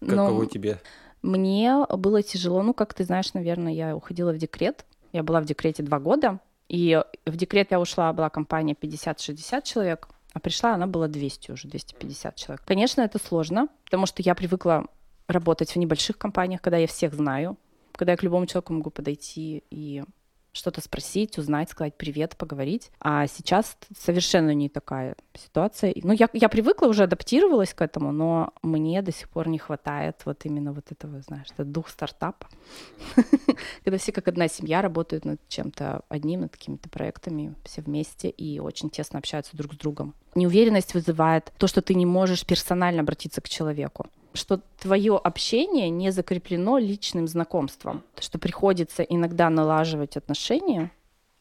[0.00, 0.80] Каково тебе?
[1.22, 4.84] Мне было тяжело, ну, как ты знаешь, наверное, я уходила в декрет.
[5.12, 10.08] Я была в декрете два года, и в декрет я ушла, была компания 50-60 человек,
[10.32, 12.62] а пришла она была 200 уже, 250 человек.
[12.64, 14.86] Конечно, это сложно, потому что я привыкла
[15.26, 17.56] работать в небольших компаниях, когда я всех знаю,
[17.92, 20.04] когда я к любому человеку могу подойти и
[20.52, 22.90] что-то спросить, узнать, сказать привет, поговорить.
[23.00, 25.94] А сейчас совершенно не такая ситуация.
[26.02, 30.22] Ну, я, я привыкла, уже адаптировалась к этому, но мне до сих пор не хватает
[30.24, 32.48] вот именно вот этого, знаешь, это дух стартапа.
[33.84, 38.58] Когда все как одна семья работают над чем-то одним, над какими-то проектами, все вместе и
[38.58, 40.14] очень тесно общаются друг с другом.
[40.34, 44.06] Неуверенность вызывает то, что ты не можешь персонально обратиться к человеку
[44.38, 50.90] что твое общение не закреплено личным знакомством, что приходится иногда налаживать отношения.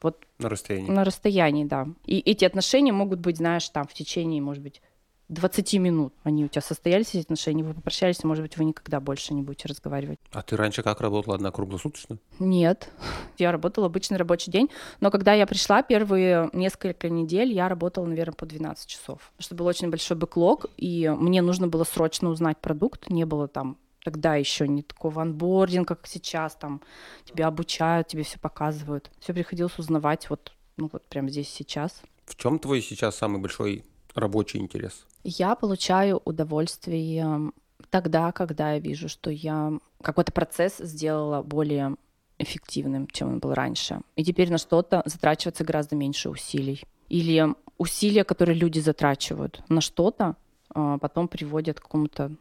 [0.02, 0.92] Вот на расстоянии.
[0.92, 1.88] На расстоянии, да.
[2.06, 4.82] И эти отношения могут быть, знаешь, там в течение, может быть,
[5.30, 9.34] 20 минут они у тебя состоялись, эти отношения, вы попрощались, может быть, вы никогда больше
[9.34, 10.20] не будете разговаривать.
[10.32, 11.36] А ты раньше как работала?
[11.36, 12.18] Одна круглосуточно?
[12.40, 12.90] Нет.
[13.38, 14.70] Я работала обычный рабочий день,
[15.02, 19.32] но когда я пришла, первые несколько недель я работала, наверное, по 12 часов.
[19.36, 23.10] Потому что был очень большой бэклог, и мне нужно было срочно узнать продукт.
[23.10, 26.82] Не было там тогда еще не такого анбординга, как сейчас, там
[27.26, 29.12] тебя обучают, тебе все показывают.
[29.20, 32.02] Все приходилось узнавать вот, ну вот прямо здесь сейчас.
[32.26, 33.84] В чем твой сейчас самый большой
[34.16, 35.06] рабочий интерес?
[35.30, 37.52] Я получаю удовольствие
[37.90, 41.98] тогда, когда я вижу, что я какой-то процесс сделала более
[42.40, 44.00] эффективным, чем он был раньше.
[44.16, 46.82] И теперь на что-то затрачивается гораздо меньше усилий.
[47.10, 47.46] Или
[47.78, 50.38] усилия, которые люди затрачивают на что-то,
[50.70, 52.32] а, потом приводят к какому-то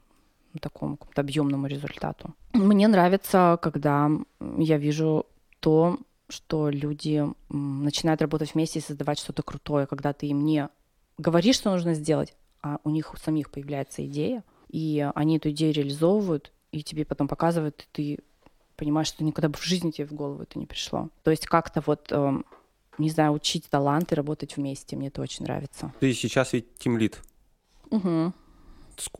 [0.60, 2.34] такому какому-то объемному результату.
[2.52, 4.08] Мне нравится, когда
[4.58, 5.26] я вижу
[5.58, 10.68] то, что люди начинают работать вместе и создавать что-то крутое, когда ты им не
[11.18, 15.72] говоришь, что нужно сделать, а у них у самих появляется идея, и они эту идею
[15.72, 18.24] реализовывают, и тебе потом показывают, и ты
[18.76, 21.08] понимаешь, что никогда бы в жизни тебе в голову это не пришло.
[21.22, 22.42] То есть как-то вот, э,
[22.98, 25.92] не знаю, учить таланты, работать вместе, мне это очень нравится.
[26.00, 27.20] Ты сейчас ведь тимлит.
[27.90, 28.32] Угу.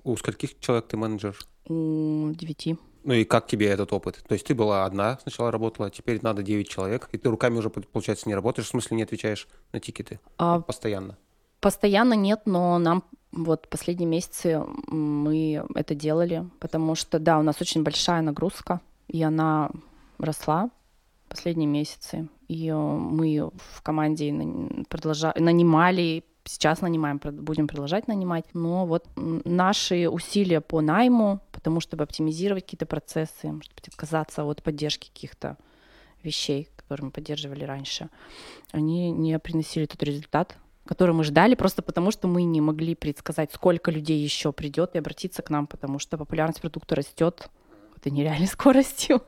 [0.05, 1.39] У скольких человек ты менеджер?
[1.69, 2.77] У девяти.
[3.05, 4.23] Ну и как тебе этот опыт?
[4.27, 7.71] То есть ты была одна сначала работала, теперь надо 9 человек, и ты руками уже,
[7.71, 10.61] получается, не работаешь, в смысле не отвечаешь на тикеты а...
[10.61, 11.17] постоянно?
[11.61, 17.61] Постоянно нет, но нам вот последние месяцы мы это делали, потому что, да, у нас
[17.61, 19.71] очень большая нагрузка, и она
[20.19, 20.71] росла
[21.29, 22.29] последние месяцы.
[22.49, 24.33] И э, мы в команде
[24.89, 28.47] продолжали, нанимали, сейчас нанимаем, будем продолжать нанимать.
[28.55, 35.09] Но вот наши усилия по найму, потому чтобы оптимизировать какие-то процессы, быть, отказаться от поддержки
[35.09, 35.57] каких-то
[36.23, 38.09] вещей, которые мы поддерживали раньше,
[38.73, 43.53] они не приносили тот результат, который мы ждали, просто потому что мы не могли предсказать,
[43.53, 47.49] сколько людей еще придет и обратиться к нам, потому что популярность продукта растет
[47.97, 49.23] это нереальной скоростью.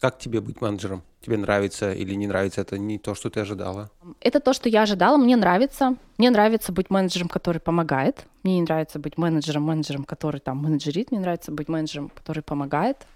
[0.00, 1.02] Как тебе быть менеджером?
[1.20, 2.62] Тебе нравится или не нравится?
[2.62, 3.90] Это не то, что ты ожидала?
[4.20, 5.18] Это то, что я ожидала.
[5.18, 5.96] Мне нравится.
[6.16, 8.24] Мне нравится быть менеджером, который помогает.
[8.42, 11.10] Мне не нравится быть менеджером, менеджером, который там менеджерит.
[11.10, 13.06] Мне нравится быть менеджером, который помогает.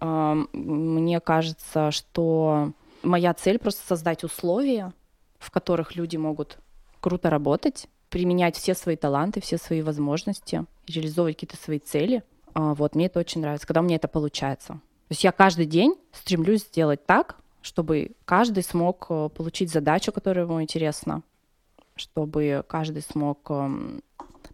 [0.00, 4.94] Мне кажется, что моя цель просто создать условия,
[5.38, 6.56] в которых люди могут
[7.04, 12.22] круто работать, применять все свои таланты, все свои возможности, реализовывать какие-то свои цели.
[12.54, 14.68] А, вот, мне это очень нравится, когда у меня это получается.
[14.68, 20.46] То есть я каждый день стремлюсь сделать так, чтобы каждый смог э, получить задачу, которая
[20.46, 21.22] ему интересна,
[21.94, 24.00] чтобы каждый смог эм,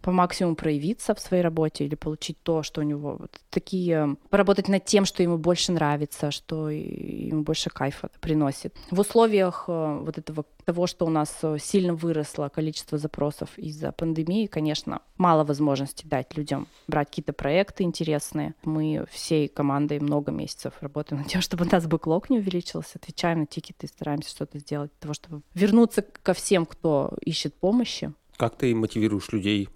[0.01, 4.67] по максимуму проявиться в своей работе или получить то, что у него вот такие, поработать
[4.67, 8.75] над тем, что ему больше нравится, что ему больше кайфа приносит.
[8.89, 13.91] В условиях э, вот этого того, что у нас э, сильно выросло количество запросов из-за
[13.91, 18.55] пандемии, конечно, мало возможностей дать людям брать какие-то проекты интересные.
[18.63, 23.41] Мы всей командой много месяцев работаем над тем, чтобы у нас бэклог не увеличился, отвечаем
[23.41, 28.13] на тикеты и стараемся что-то сделать для того, чтобы вернуться ко всем, кто ищет помощи.
[28.37, 29.69] Как ты мотивируешь людей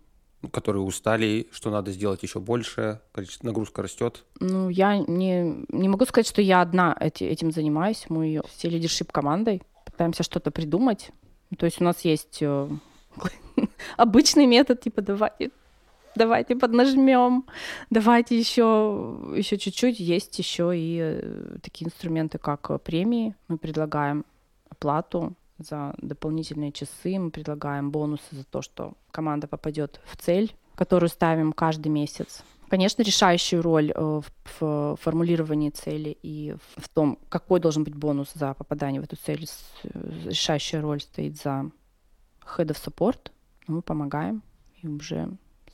[0.47, 4.23] которые устали, что надо сделать еще больше, количество нагрузка растет?
[4.39, 8.05] Ну, я не, не могу сказать, что я одна эти, этим занимаюсь.
[8.10, 11.12] Мы все лидершип командой пытаемся что-то придумать.
[11.58, 12.69] То есть у нас есть э,
[13.97, 15.51] обычный метод, типа давайте,
[16.15, 17.45] давайте поднажмем,
[17.89, 19.99] давайте еще, еще чуть-чуть.
[19.99, 23.36] Есть еще и э, такие инструменты, как премии.
[23.47, 24.25] Мы предлагаем
[24.69, 27.17] оплату за дополнительные часы.
[27.19, 32.43] Мы предлагаем бонусы за то, что команда попадет в цель, которую ставим каждый месяц.
[32.67, 34.21] Конечно, решающую роль э,
[34.59, 39.47] в формулировании цели и в том, какой должен быть бонус за попадание в эту цель,
[39.83, 39.89] э,
[40.25, 41.69] решающая роль стоит за
[42.57, 43.31] Head of Support.
[43.67, 44.41] Мы помогаем
[44.81, 45.29] и уже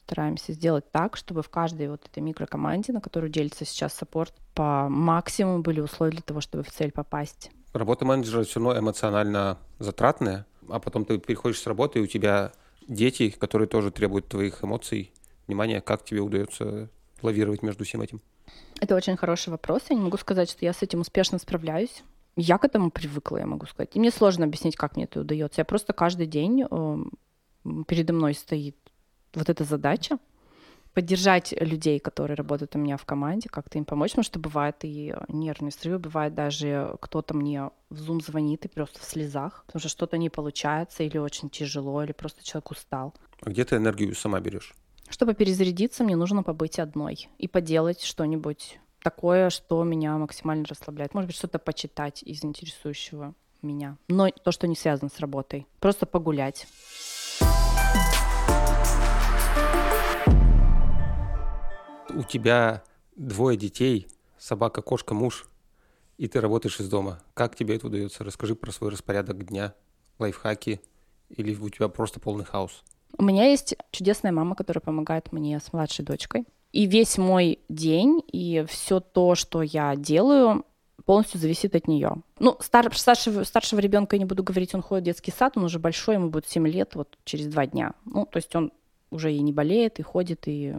[0.05, 4.89] стараемся сделать так, чтобы в каждой вот этой микрокоманде, на которую делится сейчас саппорт, по
[4.89, 7.51] максимуму были условия для того, чтобы в цель попасть.
[7.73, 12.51] Работа менеджера все равно эмоционально затратная, а потом ты переходишь с работы, и у тебя
[12.87, 15.11] дети, которые тоже требуют твоих эмоций,
[15.47, 15.81] внимания.
[15.81, 16.89] Как тебе удается
[17.21, 18.21] лавировать между всем этим?
[18.79, 19.83] Это очень хороший вопрос.
[19.89, 22.03] Я не могу сказать, что я с этим успешно справляюсь.
[22.35, 23.95] Я к этому привыкла, я могу сказать.
[23.95, 25.61] И мне сложно объяснить, как мне это удается.
[25.61, 26.97] Я просто каждый день э,
[27.87, 28.75] передо мной стоит
[29.33, 30.17] вот эта задача
[30.93, 35.13] поддержать людей, которые работают у меня в команде, как-то им помочь, потому что бывает и
[35.27, 39.89] нервные срывы, бывает даже кто-то мне в Zoom звонит и просто в слезах, потому что
[39.89, 43.13] что-то не получается или очень тяжело, или просто человек устал.
[43.41, 44.73] А где ты энергию сама берешь?
[45.09, 51.13] Чтобы перезарядиться, мне нужно побыть одной и поделать что-нибудь такое, что меня максимально расслабляет.
[51.13, 53.97] Может быть, что-то почитать из интересующего меня.
[54.07, 55.67] Но то, что не связано с работой.
[55.79, 56.67] Просто погулять.
[62.15, 62.83] У тебя
[63.15, 65.47] двое детей, собака, кошка, муж,
[66.17, 67.19] и ты работаешь из дома.
[67.33, 68.23] Как тебе это удается?
[68.23, 69.73] Расскажи про свой распорядок дня,
[70.19, 70.81] лайфхаки,
[71.29, 72.83] или у тебя просто полный хаос?
[73.17, 76.45] У меня есть чудесная мама, которая помогает мне с младшей дочкой.
[76.71, 80.65] И весь мой день и все то, что я делаю,
[81.05, 82.15] полностью зависит от нее.
[82.39, 85.65] Ну, стар, старшего, старшего ребенка я не буду говорить, он ходит в детский сад, он
[85.65, 87.93] уже большой, ему будет 7 лет, вот через два дня.
[88.05, 88.71] Ну, то есть он
[89.11, 90.73] уже и не болеет, и ходит, и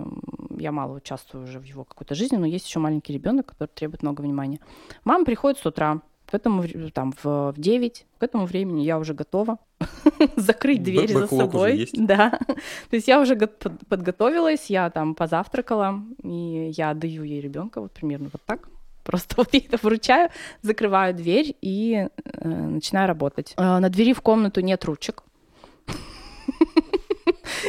[0.58, 4.02] я мало участвую уже в его какой-то жизни, но есть еще маленький ребенок, который требует
[4.02, 4.58] много внимания.
[5.04, 6.00] Мама приходит с утра,
[6.32, 6.64] к этому,
[6.94, 9.58] там, в, в 9, к этому времени я уже готова
[10.36, 11.88] закрыть дверь за собой.
[11.92, 12.30] Да.
[12.90, 18.30] То есть я уже подготовилась, я там позавтракала, и я отдаю ей ребенка вот примерно
[18.32, 18.70] вот так.
[19.04, 20.30] Просто вот я это вручаю,
[20.62, 23.52] закрываю дверь и э, начинаю работать.
[23.58, 25.24] Э, на двери в комнату нет ручек.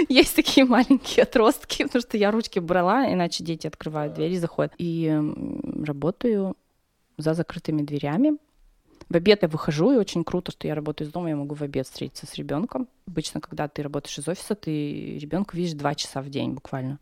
[0.09, 4.73] Есть такие маленькие отростки, потому что я ручки брала, иначе дети открывают двери, заходят.
[4.77, 5.19] И
[5.85, 6.55] работаю
[7.17, 8.37] за закрытыми дверями.
[9.09, 11.61] В обед я выхожу, и очень круто, что я работаю из дома, я могу в
[11.61, 12.87] обед встретиться с ребенком.
[13.07, 16.99] Обычно, когда ты работаешь из офиса, ты ребенка видишь два часа в день буквально.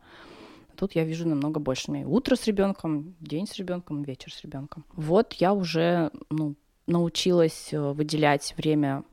[0.75, 1.91] тут я вижу намного больше.
[1.91, 4.83] У меня утро с ребенком, день с ребенком, вечер с ребенком.
[4.93, 6.55] Вот я уже ну,
[6.87, 9.03] научилась э, выделять время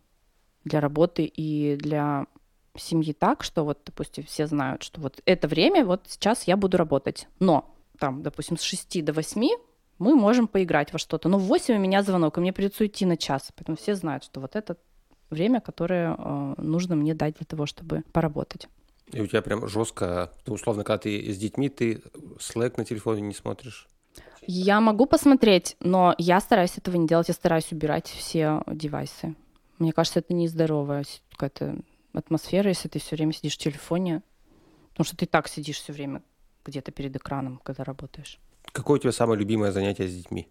[0.64, 2.26] для работы и для
[2.80, 6.76] семьи так, что вот, допустим, все знают, что вот это время, вот сейчас я буду
[6.76, 7.28] работать.
[7.38, 9.48] Но там, допустим, с 6 до 8
[9.98, 11.28] мы можем поиграть во что-то.
[11.28, 13.50] Но в 8 у меня звонок, и мне придется уйти на час.
[13.56, 14.76] Поэтому все знают, что вот это
[15.30, 18.68] время, которое э, нужно мне дать для того, чтобы поработать.
[19.12, 22.02] И у тебя прям жестко, ты условно, когда ты с детьми, ты
[22.38, 23.88] Slack на телефоне не смотришь?
[24.46, 29.34] Я могу посмотреть, но я стараюсь этого не делать, я стараюсь убирать все девайсы.
[29.78, 31.78] Мне кажется, это нездоровая какая-то
[32.12, 34.22] атмосфера, если ты все время сидишь в телефоне,
[34.90, 36.22] потому что ты так сидишь все время
[36.64, 38.38] где-то перед экраном, когда работаешь.
[38.72, 40.48] Какое у тебя самое любимое занятие с детьми?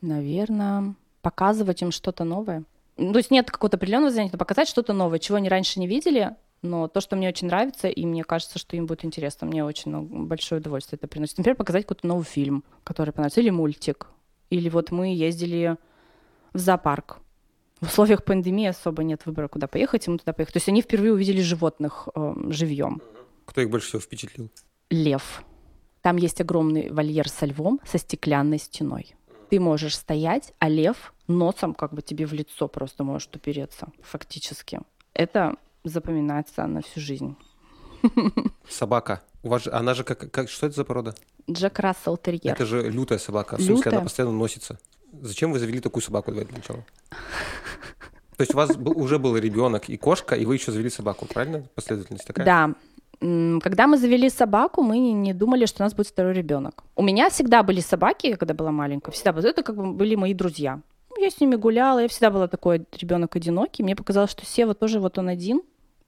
[0.00, 2.64] Наверное, показывать им что-то новое.
[2.96, 5.86] Ну, то есть нет какого-то определенного занятия, но показать что-то новое, чего они раньше не
[5.86, 9.64] видели, но то, что мне очень нравится, и мне кажется, что им будет интересно, мне
[9.64, 11.38] очень большое удовольствие это приносит.
[11.38, 14.08] Например, показать какой-то новый фильм, который понравится, или мультик.
[14.50, 15.76] Или вот мы ездили
[16.52, 17.18] в зоопарк.
[17.80, 20.54] В условиях пандемии особо нет выбора, куда поехать, мы туда поехали.
[20.54, 23.00] То есть они впервые увидели животных э, живьем.
[23.46, 24.50] Кто их больше всего впечатлил?
[24.90, 25.42] Лев.
[26.02, 29.14] Там есть огромный вольер со львом со стеклянной стеной.
[29.48, 34.80] Ты можешь стоять, а лев носом как бы тебе в лицо просто может упереться, фактически.
[35.14, 37.36] Это запоминается на всю жизнь.
[38.68, 39.22] Собака.
[39.42, 41.14] У вас же, она же как, как, что это за порода?
[41.50, 42.52] Джек Рассел Терьер.
[42.52, 43.56] Это же лютая собака.
[43.56, 43.76] В Лютая?
[43.76, 44.78] смысле, она постоянно носится.
[45.12, 46.84] Зачем вы завели такую собаку, для начала?
[48.36, 51.64] То есть у вас уже был ребенок и кошка, и вы еще завели собаку, правильно?
[51.74, 52.46] Последовательность такая?
[52.46, 52.74] Да.
[53.60, 56.84] Когда мы завели собаку, мы не, думали, что у нас будет второй ребенок.
[56.96, 59.10] У меня всегда были собаки, когда была маленькая.
[59.10, 59.50] Всегда были.
[59.50, 60.80] Это как бы были мои друзья.
[61.18, 63.82] Я с ними гуляла, я всегда была такой ребенок одинокий.
[63.82, 65.60] Мне показалось, что Сева тоже вот он один,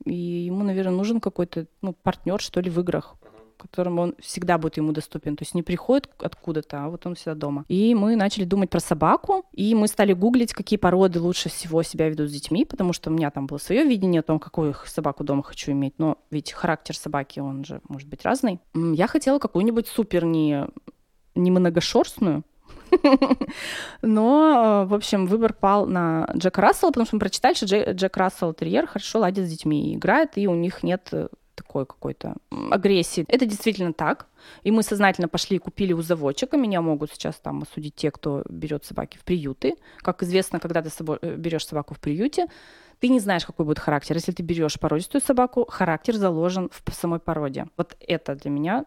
[0.07, 3.17] и ему, наверное, нужен какой-то ну, партнер, что ли, в играх
[3.63, 5.37] которому он всегда будет ему доступен.
[5.37, 7.65] То есть не приходит откуда-то, а вот он всегда дома.
[7.69, 12.09] И мы начали думать про собаку, и мы стали гуглить, какие породы лучше всего себя
[12.09, 15.25] ведут с детьми, потому что у меня там было свое видение о том, какую собаку
[15.25, 15.95] дома хочу иметь.
[15.99, 18.61] Но ведь характер собаки, он же может быть разный.
[18.75, 20.67] Я хотела какую-нибудь супер не,
[21.35, 22.45] не многошерстную,
[24.03, 27.95] но, э, в общем, выбор пал на Джека Рассела, потому что мы прочитали, что Дже-
[27.95, 31.29] Джек Рассел терьер хорошо ладит с детьми играет, и у них нет э,
[31.63, 32.35] такой какой-то
[32.71, 33.25] агрессии.
[33.29, 34.27] Это действительно так.
[34.65, 36.57] И мы сознательно пошли и купили у заводчика.
[36.57, 39.77] Меня могут сейчас там осудить те, кто берет собаки в приюты.
[39.99, 42.47] Как известно, когда ты с собой э, берешь собаку в приюте,
[43.01, 44.17] ты не знаешь, какой будет характер.
[44.17, 47.67] Если ты берешь породистую собаку, характер заложен в самой породе.
[47.77, 48.85] Вот это для меня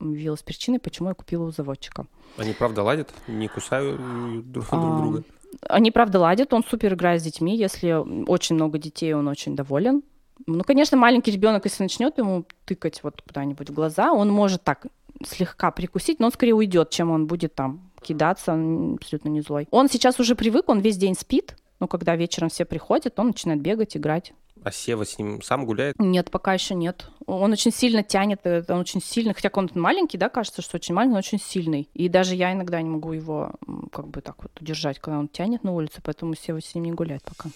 [0.00, 2.06] явилось причиной, почему я купила у заводчика.
[2.36, 3.12] Они правда ладят?
[3.28, 5.24] Не кусают э, друг, друг друга?
[5.68, 7.56] Они, правда, ладят, он супер играет с детьми.
[7.56, 7.92] Если
[8.28, 10.02] очень много детей, он очень доволен.
[10.46, 14.86] Ну, конечно, маленький ребенок, если начнет ему тыкать вот куда-нибудь в глаза, он может так
[15.24, 19.66] слегка прикусить, но он скорее уйдет, чем он будет там кидаться, он абсолютно не злой.
[19.70, 23.60] Он сейчас уже привык, он весь день спит, но когда вечером все приходят, он начинает
[23.60, 24.32] бегать, играть.
[24.62, 25.94] А Сева с ним сам гуляет?
[25.98, 27.08] Нет, пока еще нет.
[27.26, 30.94] Он очень сильно тянет, э, он очень сильный, хотя он маленький, да, кажется, что очень
[30.94, 31.88] маленький, но очень сильный.
[31.94, 33.52] И даже я иногда не могу его
[33.92, 36.92] как бы так вот удержать, когда он тянет на улице, поэтому Сева с ним не
[36.92, 37.50] гуляет пока.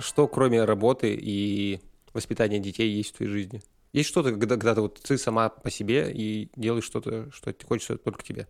[0.00, 1.80] Что кроме работы и
[2.12, 3.62] воспитания детей есть в твоей жизни?
[3.92, 7.96] Есть что-то, когда, когда ты, вот, ты сама по себе и делаешь что-то, что хочется
[7.96, 8.48] только тебе?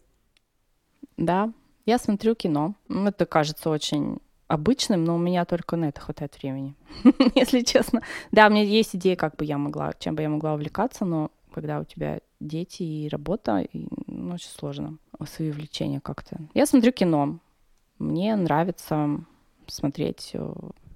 [1.17, 1.53] Да,
[1.85, 2.75] я смотрю кино.
[2.89, 6.75] Это кажется очень обычным, но у меня только на это хватает времени,
[7.35, 8.03] если честно.
[8.33, 11.31] Да, у меня есть идея, как бы я могла, чем бы я могла увлекаться, но
[11.53, 16.39] когда у тебя дети и работа, и, ну, очень сложно свои увлечения как-то.
[16.53, 17.39] Я смотрю кино.
[17.99, 19.21] Мне нравится
[19.67, 20.53] смотреть э,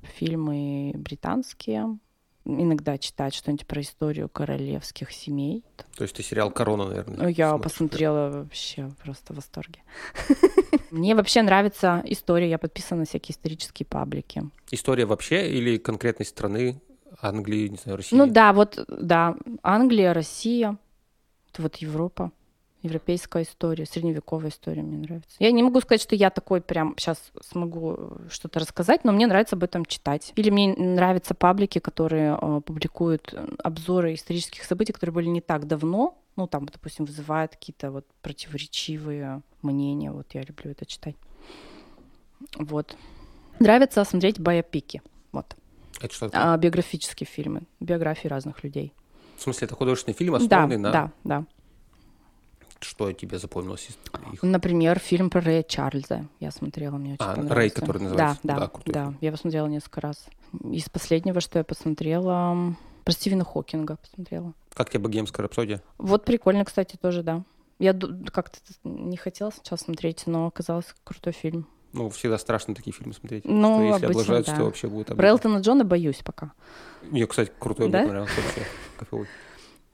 [0.09, 1.99] фильмы британские,
[2.45, 5.65] иногда читать что-нибудь про историю королевских семей.
[5.97, 7.73] То есть ты сериал «Корона», наверное, Ну, Я смотришь?
[7.73, 9.81] посмотрела вообще просто в восторге.
[10.91, 14.43] Мне вообще нравится история, я подписана на всякие исторические паблики.
[14.71, 16.81] История вообще или конкретной страны,
[17.21, 18.17] Англии, не знаю, России?
[18.17, 20.79] Ну да, вот, да, Англия, Россия,
[21.59, 22.33] вот Европа,
[22.89, 25.37] европейская история, средневековая история мне нравится.
[25.39, 29.27] Я не могу сказать, что я такой прям сейчас смогу э, что-то рассказать, но мне
[29.27, 30.33] нравится об этом читать.
[30.37, 35.67] Или мне нравятся паблики, которые э, публикуют э, обзоры исторических событий, которые были не так
[35.67, 40.13] давно, ну там, допустим, вызывают какие-то вот противоречивые мнения.
[40.13, 41.17] Вот я люблю это читать.
[42.57, 42.97] Вот.
[43.59, 45.03] Нравится смотреть биопики.
[45.33, 45.57] Вот.
[46.01, 46.55] Это что такое?
[46.55, 48.93] А, биографические фильмы, биографии разных людей.
[49.37, 50.91] В смысле, это художественный фильм, Да, основанный на...
[50.93, 51.45] да, да.
[52.89, 53.99] Что тебе запомнилось из
[54.33, 54.43] их?
[54.43, 56.27] Например, фильм про Рэя Чарльза.
[56.41, 57.55] Я смотрела, мне очень А, понравился.
[57.55, 58.41] Рэй, который называется?
[58.43, 60.27] Да, да, Да, да, я его смотрела несколько раз.
[60.65, 62.75] Из последнего, что я посмотрела,
[63.05, 64.55] про Стивена Хокинга посмотрела.
[64.73, 65.83] Как тебе богемская рапсодия?
[65.99, 67.45] Вот прикольно, кстати, тоже, да.
[67.79, 67.93] Я
[68.33, 71.67] как-то не хотела сначала смотреть, но оказалось крутой фильм.
[71.93, 73.45] Ну, всегда страшно такие фильмы смотреть.
[73.45, 74.59] Ну, что если обычно, облажаются, да.
[74.59, 75.29] то вообще будет Про.
[75.29, 76.53] Элтона Джона боюсь пока.
[77.03, 78.03] Мне, кстати, крутой Да?
[78.05, 78.63] понравился вообще.
[78.99, 79.27] Кайфовый.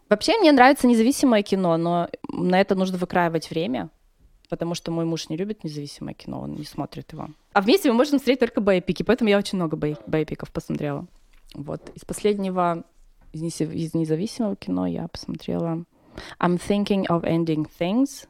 [0.08, 3.90] Вообще мне нравится независимое кино, но на это нужно выкраивать время,
[4.48, 7.28] потому что мой муж не любит независимое кино, он не смотрит его.
[7.52, 11.06] А вместе мы можем смотреть только боепики, поэтому я очень много бой- боепиков посмотрела.
[11.54, 11.90] Вот.
[11.94, 12.84] Из последнего,
[13.32, 15.84] из, из независимого кино я посмотрела
[16.40, 18.26] I'm Thinking of Ending Things.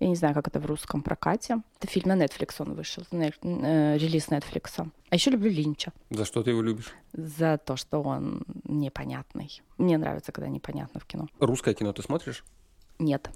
[0.00, 1.62] Я не знаю, как это в русском прокате.
[1.80, 4.88] Это фильм на Netflix он вышел, э, релиз Netflix.
[5.10, 6.92] А еще люблю Линча За что ты его любишь?
[7.12, 9.60] за то, что он непонятный.
[9.76, 11.26] Мне нравится, когда непонятно в кино.
[11.40, 12.44] Русское кино ты смотришь?
[12.98, 13.30] Нет,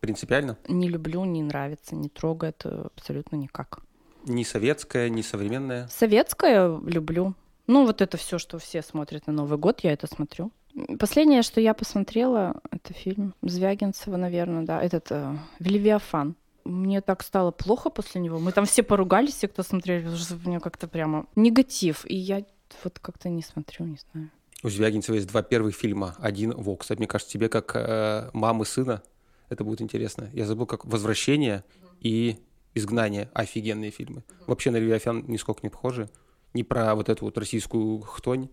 [0.00, 0.58] Принципиально?
[0.68, 3.80] не люблю, не нравится, не трогает э, абсолютно никак.
[4.26, 5.88] Не советское, не современное?
[5.88, 7.34] Советское люблю.
[7.66, 10.52] Ну, вот это все, что все смотрят на Новый год, я это смотрю.
[10.98, 16.34] Последнее, что я посмотрела, это фильм Звягинцева, наверное, да, этот э, «Левиафан».
[16.64, 18.40] Мне так стало плохо после него.
[18.40, 22.04] Мы там все поругались, все, кто смотрели, потому что мне как-то прямо негатив.
[22.06, 22.44] И я
[22.82, 24.30] вот как-то не смотрю, не знаю.
[24.64, 26.16] У Звягинцева есть два первых фильма.
[26.18, 26.80] Один «Вок».
[26.80, 29.02] Кстати, мне кажется, тебе как э, мамы сына
[29.50, 30.30] это будет интересно.
[30.32, 31.64] Я забыл, как «Возвращение»
[32.00, 32.38] и
[32.74, 33.30] «Изгнание».
[33.34, 34.24] Офигенные фильмы.
[34.46, 36.08] Вообще на «Левиафан» нисколько не похожи.
[36.52, 38.48] Не про вот эту вот российскую хтонь,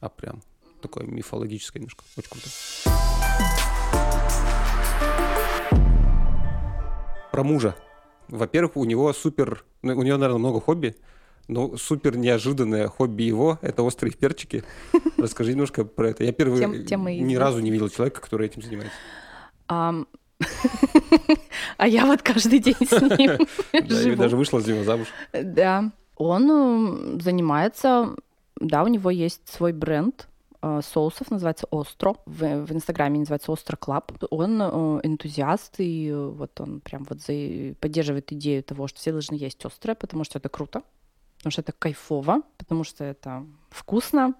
[0.00, 0.42] а прям
[0.86, 2.04] такое мифологическое немножко.
[2.16, 2.48] Очень круто.
[7.32, 7.74] Про мужа.
[8.28, 9.64] Во-первых, у него супер...
[9.82, 10.96] Ну, у него, наверное, много хобби,
[11.48, 14.64] но супер неожиданное хобби его— это острые перчики.
[15.18, 16.24] Расскажи немножко про это.
[16.24, 17.40] Я первый Тем- тема ни известна.
[17.40, 18.96] разу не видел человека, который этим занимается.
[21.78, 23.38] А я вот каждый день с ним
[23.72, 24.16] Да, живу.
[24.16, 25.08] даже вышла за него замуж.
[25.32, 25.92] Да.
[26.16, 28.14] Он занимается,
[28.60, 30.28] да, у него есть свой бренд
[30.66, 32.14] э, соусов, называется Остро.
[32.26, 34.12] В, в Инстаграме называется Остро Club.
[34.30, 39.12] Он э, энтузиаст, и э, вот он прям вот за- поддерживает идею того, что все
[39.12, 40.82] должны есть острое, потому что это круто.
[41.38, 44.34] Потому что это кайфово, потому что это вкусно.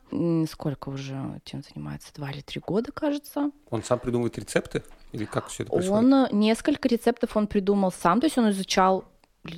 [0.51, 2.13] Сколько уже этим занимается?
[2.15, 3.51] Два или три года, кажется.
[3.71, 4.83] Он сам придумывает рецепты?
[5.13, 6.05] Или как все это происходит?
[6.05, 9.05] Он несколько рецептов он придумал сам, то есть он изучал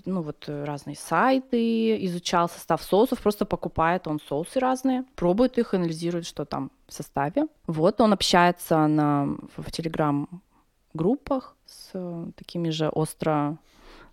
[0.04, 5.74] ну вот э, разные сайты, изучал состав соусов, просто покупает он соусы разные, пробует их,
[5.74, 7.46] анализирует, что там в составе.
[7.66, 13.58] Вот он общается на, в телеграм-группах с э, такими же остро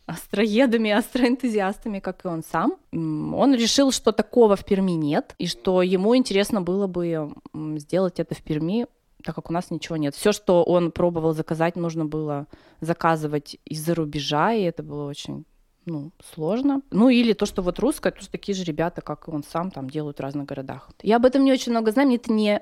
[0.06, 2.78] остроедами, остроэнтузиастами, как и он сам.
[2.92, 8.36] Он решил, что такого в Перми нет, и что ему интересно было бы сделать это
[8.36, 8.88] в Перми,
[9.24, 10.14] так как у нас ничего нет.
[10.16, 12.46] Все, что он пробовал заказать, нужно было
[12.80, 15.46] заказывать из-за рубежа, и это было очень
[15.86, 16.82] ну, сложно.
[16.92, 19.90] Ну, или то, что вот русское, тоже такие же ребята, как и он сам, там
[19.90, 20.90] делают в разных городах.
[21.02, 22.62] Я об этом не очень много знаю, мне это не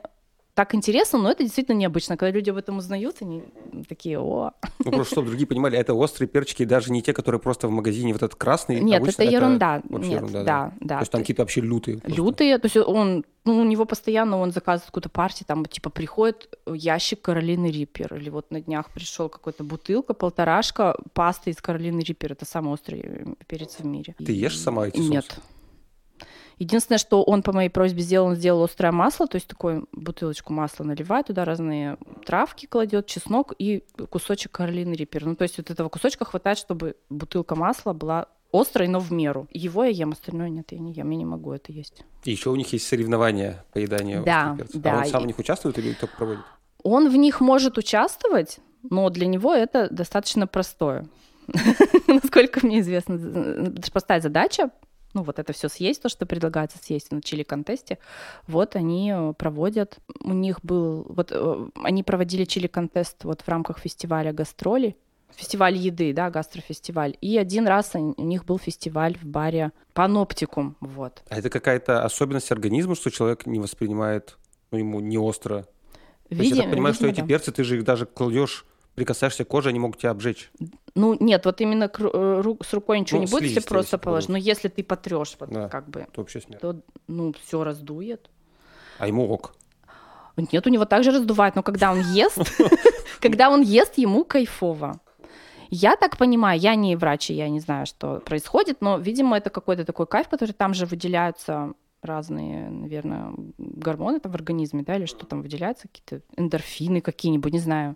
[0.54, 2.16] так интересно, но это действительно необычно.
[2.16, 3.44] Когда люди об этом узнают, они
[3.90, 4.52] такие, о,
[4.86, 8.14] Ну, просто чтобы другие понимали, это острые перчики, даже не те, которые просто в магазине
[8.14, 8.80] вот этот красный.
[8.80, 9.82] нет, это ерунда.
[9.90, 10.96] вообще Нет, ерунда, да, да.
[10.98, 11.98] То есть там какие-то вообще лютые.
[11.98, 12.16] просто.
[12.22, 16.50] Лютые, то есть он, ну, у него постоянно он заказывает какую-то партию, там, типа, приходит
[16.72, 22.34] ящик Каролины Риппер, или вот на днях пришел какая-то бутылка, полторашка пасты из Каролины Риппер,
[22.34, 24.16] это самый острый перец в мире.
[24.24, 25.26] Ты ешь сама эти Нет.
[25.26, 25.42] соусы?
[26.60, 30.54] Единственное, что он по моей просьбе сделал, он сделал острое масло, то есть такую бутылочку
[30.54, 35.26] масла наливает, туда разные травки кладет, чеснок и кусочек Каролины Риппер.
[35.26, 39.48] Ну, то есть вот этого кусочка хватает, чтобы бутылка масла была острой, но в меру.
[39.52, 42.04] Его я ем, остальное нет, я не ем, я не могу это есть.
[42.24, 44.80] И еще у них есть соревнования по еданию Да, перцев.
[44.82, 46.44] да, А он сам и- в них участвует или только проводит?
[46.84, 51.08] Он в них может участвовать, но для него это достаточно простое.
[52.08, 53.14] Насколько мне известно,
[53.76, 54.70] это простая задача.
[55.14, 58.00] Ну, вот это все съесть, то, что предлагается съесть на чили-контесте.
[58.48, 60.00] Вот они э, проводят.
[60.22, 61.06] У них был...
[61.08, 64.96] Вот э, они проводили чили-контест вот в рамках фестиваля гастроли.
[65.36, 67.18] Фестиваль еды, да, гастрофестиваль.
[67.22, 70.76] И один раз у них был фестиваль в баре Паноптикум.
[70.80, 71.24] Вот.
[71.30, 74.38] А это какая-то особенность организма, что человек не воспринимает,
[74.72, 75.68] ну, ему не остро?
[76.30, 77.28] То есть я так понимаю, что видимо, эти да.
[77.28, 78.66] перцы, ты же их даже кладешь,
[78.96, 80.52] прикасаешься к коже, они могут тебя обжечь.
[80.96, 84.30] Ну, нет, вот именно ру- э, с рукой ничего Ну, не будет, если просто положишь.
[84.30, 85.70] Но если ты потрешь, вот Да.
[85.70, 86.62] как бы, Это вообще смерть.
[86.62, 88.30] то, ну, все раздует.
[89.00, 89.56] А ему ок.
[90.52, 92.38] Нет, у него также раздувает, но когда он ест,
[93.20, 95.00] когда он ест, ему кайфово.
[95.70, 99.50] Я так понимаю, я не врач, и я не знаю, что происходит, но, видимо, это
[99.50, 101.74] какой-то такой кайф, который там же выделяются
[102.04, 107.60] разные, наверное, гормоны там в организме, да, или что там выделяется, какие-то эндорфины какие-нибудь, не
[107.60, 107.96] знаю.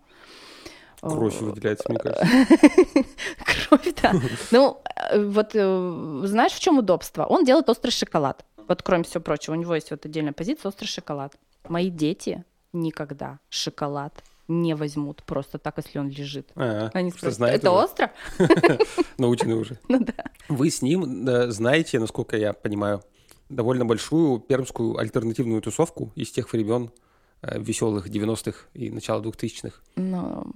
[1.02, 2.26] Кровь э, выделяется, мне кажется.
[3.68, 4.14] Кровь, да.
[4.52, 4.82] Ну,
[5.12, 7.26] э, вот э, знаешь, в чем удобство?
[7.26, 8.46] Он делает острый шоколад.
[8.68, 11.34] Вот кроме всего прочего, у него есть вот отдельная позиция острый шоколад.
[11.68, 12.44] Мои дети
[12.74, 14.14] никогда шоколад
[14.48, 16.52] не возьмут просто так, если он лежит.
[16.56, 17.84] А, Они скажут, знает это уже?
[17.84, 18.12] остро?
[19.18, 19.78] Научены уже.
[19.90, 20.14] Ну да.
[20.48, 23.02] Вы с ним знаете, насколько я понимаю,
[23.50, 26.92] довольно большую пермскую альтернативную тусовку из тех времен
[27.42, 29.82] веселых 90-х и начала 2000-х.
[29.96, 30.52] Ну,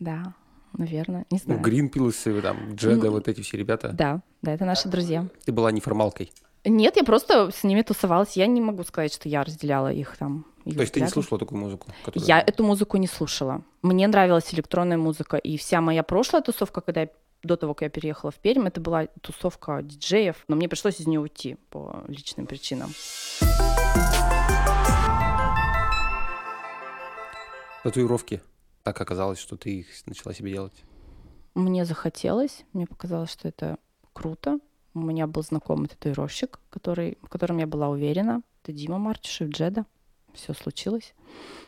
[0.00, 0.34] да,
[0.76, 1.60] наверное, не Ну, знаю.
[1.60, 3.90] Гринпилсы, там, Джеда, Ну, вот эти все ребята.
[3.92, 5.26] Да, да, это наши друзья.
[5.44, 6.32] Ты была неформалкой.
[6.64, 8.36] Нет, я просто с ними тусовалась.
[8.36, 10.44] Я не могу сказать, что я разделяла их там.
[10.66, 11.86] их То есть ты не слушала такую музыку?
[12.04, 13.62] которая- Я эту музыку не слушала.
[13.82, 17.08] Мне нравилась электронная музыка, и вся моя прошлая тусовка, когда я
[17.42, 21.06] до того, как я переехала в Пермь, это была тусовка диджеев, но мне пришлось из
[21.06, 22.90] нее уйти по личным причинам.
[27.82, 28.42] Татуировки.
[28.90, 30.72] Так оказалось, что ты их начала себе делать.
[31.54, 33.78] Мне захотелось, мне показалось, что это
[34.12, 34.58] круто.
[34.94, 38.42] У меня был знакомый татуировщик, который, в котором я была уверена.
[38.64, 39.86] Это Дима Мартишев, Джеда.
[40.34, 41.14] Все случилось.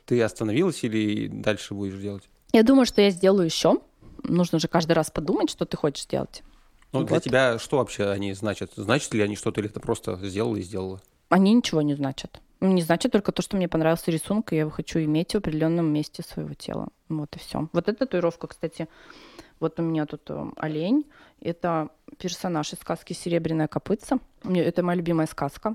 [0.05, 2.29] Ты остановилась или дальше будешь делать?
[2.53, 3.81] Я думаю, что я сделаю еще.
[4.25, 6.43] Нужно же каждый раз подумать, что ты хочешь сделать.
[6.91, 7.23] Ну, для Вот.
[7.23, 8.73] тебя что вообще они значат?
[8.75, 11.01] Значат ли они что-то, или ты просто сделала и сделала?
[11.29, 12.41] Они ничего не значат.
[12.63, 15.87] Не значит только то, что мне понравился рисунок, и я его хочу иметь в определенном
[15.87, 16.91] месте своего тела.
[17.09, 17.69] Вот и все.
[17.73, 18.89] Вот эта татуировка, кстати,
[19.59, 21.05] вот у меня тут э, олень.
[21.41, 21.89] Это
[22.19, 24.21] персонаж из сказки «Серебряная копытца».
[24.45, 25.75] Это моя любимая сказка.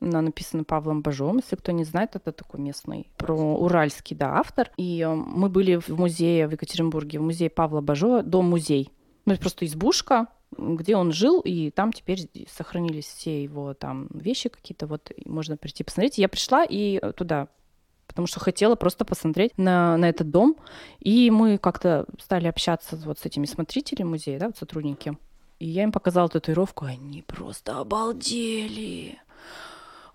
[0.00, 1.36] Она написана Павлом Бажовым.
[1.36, 4.70] Если кто не знает, это такой местный, про уральский, да, автор.
[4.78, 8.90] И э, мы были в музее в Екатеринбурге, в музее Павла Бажова, дом-музей.
[9.26, 14.48] Ну, это просто избушка, где он жил, и там теперь сохранились все его там вещи
[14.48, 16.18] какие-то, вот можно прийти посмотреть.
[16.18, 17.48] Я пришла и э, туда,
[18.06, 20.56] потому что хотела просто посмотреть на, на этот дом,
[21.00, 25.16] и мы как-то стали общаться вот с этими смотрителями музея, да, вот сотрудники,
[25.58, 29.18] и я им показала татуировку, они просто обалдели.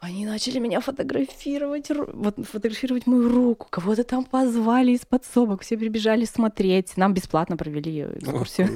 [0.10, 6.26] Они начали меня фотографировать, вот фотографировать мою руку, кого-то там позвали из подсобок, все прибежали
[6.26, 6.98] смотреть.
[6.98, 8.70] Нам бесплатно провели экскурсию.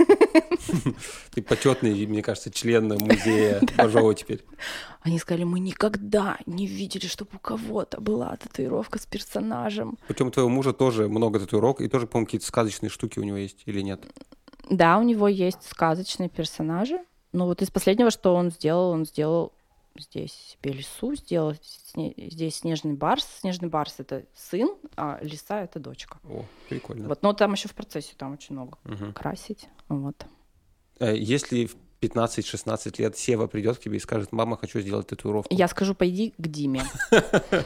[1.34, 4.46] Ты почетный, мне кажется, член музея Бажова теперь.
[5.02, 9.98] Они сказали, мы никогда не видели, чтобы у кого-то была татуировка с персонажем.
[10.08, 13.38] Причем у твоего мужа тоже много татуировок, и тоже, по-моему, какие-то сказочные штуки у него
[13.38, 14.06] есть или нет?
[14.70, 17.00] Да, у него есть сказочные персонажи.
[17.32, 19.52] Но вот из последнего, что он сделал, он сделал
[19.98, 23.26] здесь себе лису, сделал сне- здесь снежный барс.
[23.42, 26.18] Снежный барс— это сын, а лиса— это дочка.
[26.24, 27.08] О, прикольно.
[27.08, 29.14] Вот, но там еще в процессе там очень много Мгм.
[29.14, 29.68] красить.
[29.90, 30.26] Вот.
[31.00, 35.54] Э, Если в 15-16 лет Сева придет к тебе и скажет, мама, хочу сделать татуировку.
[35.54, 36.84] Я скажу, пойди к Диме.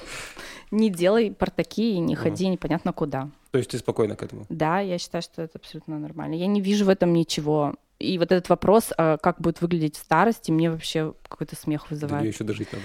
[0.71, 3.29] Не делай портаки и не ходи непонятно куда.
[3.51, 4.45] То есть ты спокойно к этому?
[4.49, 6.35] Да, я считаю, что это абсолютно нормально.
[6.35, 7.73] Я не вижу в этом ничего.
[7.99, 12.25] И вот этот вопрос, а, как будет выглядеть в старости, мне вообще какой-то смех вызывает.
[12.31, 12.83] еще дожить надо.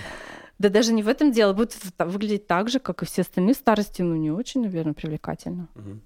[0.59, 1.53] Да даже не в этом дело.
[1.53, 5.69] Будет выглядеть так же, как и все остальные старости, ну, не очень, наверное, привлекательно.
[5.75, 6.01] Мгм.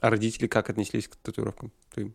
[0.00, 2.14] А родители как отнеслись к татуировкам твоим?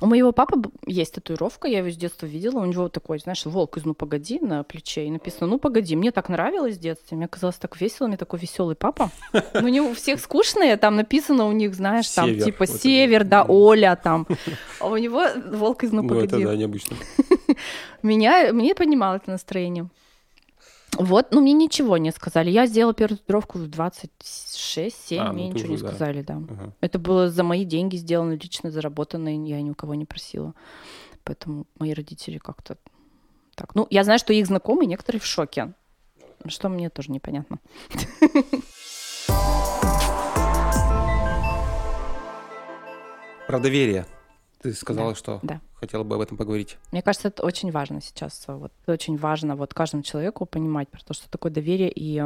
[0.00, 2.60] У моего папы есть татуировка, я его с детства видела.
[2.60, 5.04] У него такой, знаешь, волк из «Ну, погоди» на плече.
[5.06, 5.94] И написано «Ну, погоди».
[5.94, 7.16] Мне так нравилось в детстве.
[7.18, 8.06] Мне казалось так весело.
[8.06, 9.10] Мне такой веселый папа.
[9.54, 10.76] Ну, не у всех скучные.
[10.78, 13.52] Там написано у них, знаешь, там Север, типа вот это «Север», да, Мгм.
[13.52, 14.26] «Оля» там.
[14.80, 15.22] А у него
[15.52, 16.44] волк из «Ну, Ну, это погоди».
[16.44, 16.96] да, необычно.
[18.02, 19.88] Меня, мне поднимало это настроение.
[21.02, 22.50] Вот, ну мне ничего не сказали.
[22.50, 25.88] Я сделала первую татуировку в 26-7, А, ну, мне ты ничего не да.
[25.88, 26.34] сказали, да.
[26.34, 26.74] Ага.
[26.82, 30.54] Это было за мои деньги сделано, лично заработанные, я ни у кого не просила.
[31.24, 32.76] Поэтому мои родители как-то
[33.54, 33.74] так.
[33.74, 35.72] Ну, я знаю, что их знакомые некоторые в шоке.
[36.46, 37.60] Что мне тоже непонятно.
[43.46, 44.06] Про доверие.
[44.60, 45.60] Ты сказала, что да.
[45.74, 46.76] хотела бы об этом поговорить.
[46.92, 48.44] Мне кажется, это очень важно сейчас.
[48.46, 52.22] Вот, это очень важно вот каждому человеку понимать про то, что такое доверие, и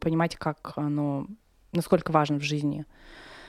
[0.00, 1.26] понимать, как оно,
[1.72, 2.86] насколько важно в жизни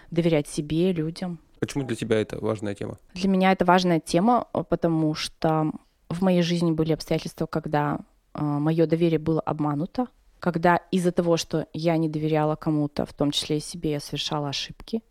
[0.10, 1.40] доверять себе, людям.
[1.60, 2.98] Почему для тебя это важная тема?
[3.14, 5.72] Для меня это важная тема, э, потому что
[6.10, 8.00] в моей жизни были обстоятельства, когда
[8.34, 10.08] мое доверие было обмануто,
[10.40, 14.50] когда из-за того, что я не доверяла кому-то, в том числе и себе, я совершала
[14.50, 15.02] ошибки.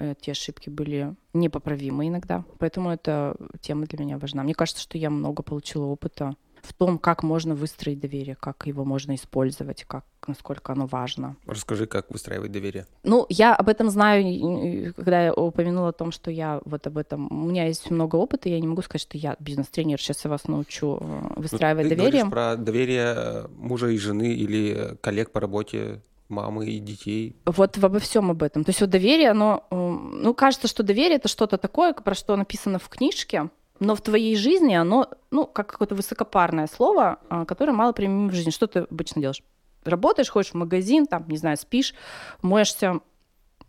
[0.00, 2.44] Эти ошибки были непоправимы иногда.
[2.58, 4.42] Поэтому эта тема для меня важна.
[4.42, 8.84] Мне кажется, что я много получила опыта в том, как можно выстроить доверие, как его
[8.84, 11.36] можно использовать, как, насколько оно важно.
[11.46, 12.86] Расскажи, как выстраивать доверие.
[13.02, 17.28] Ну, я об этом знаю, когда я упомянула о том, что я вот об этом...
[17.30, 20.48] У меня есть много опыта, я не могу сказать, что я бизнес-тренер, сейчас я вас
[20.48, 22.24] научу э, Ну, выстраивать ты доверие.
[22.24, 26.02] говоришь про доверие э, мужа и жены или э, коллег по работе.
[26.30, 27.36] Мамы и детей.
[27.44, 28.64] Вот обо всем об этом.
[28.64, 32.36] То есть вот доверие, оно, м, ну, кажется, что доверие это что-то такое, про что
[32.36, 33.50] написано в книжке,
[33.80, 38.34] но в твоей жизни оно, ну, как какое-то высокопарное слово, а, которое мало применимо в
[38.34, 38.50] жизни.
[38.50, 39.42] Что ты обычно делаешь?
[39.84, 41.94] Работаешь, ходишь в магазин, там, не знаю, спишь,
[42.42, 43.00] моешься,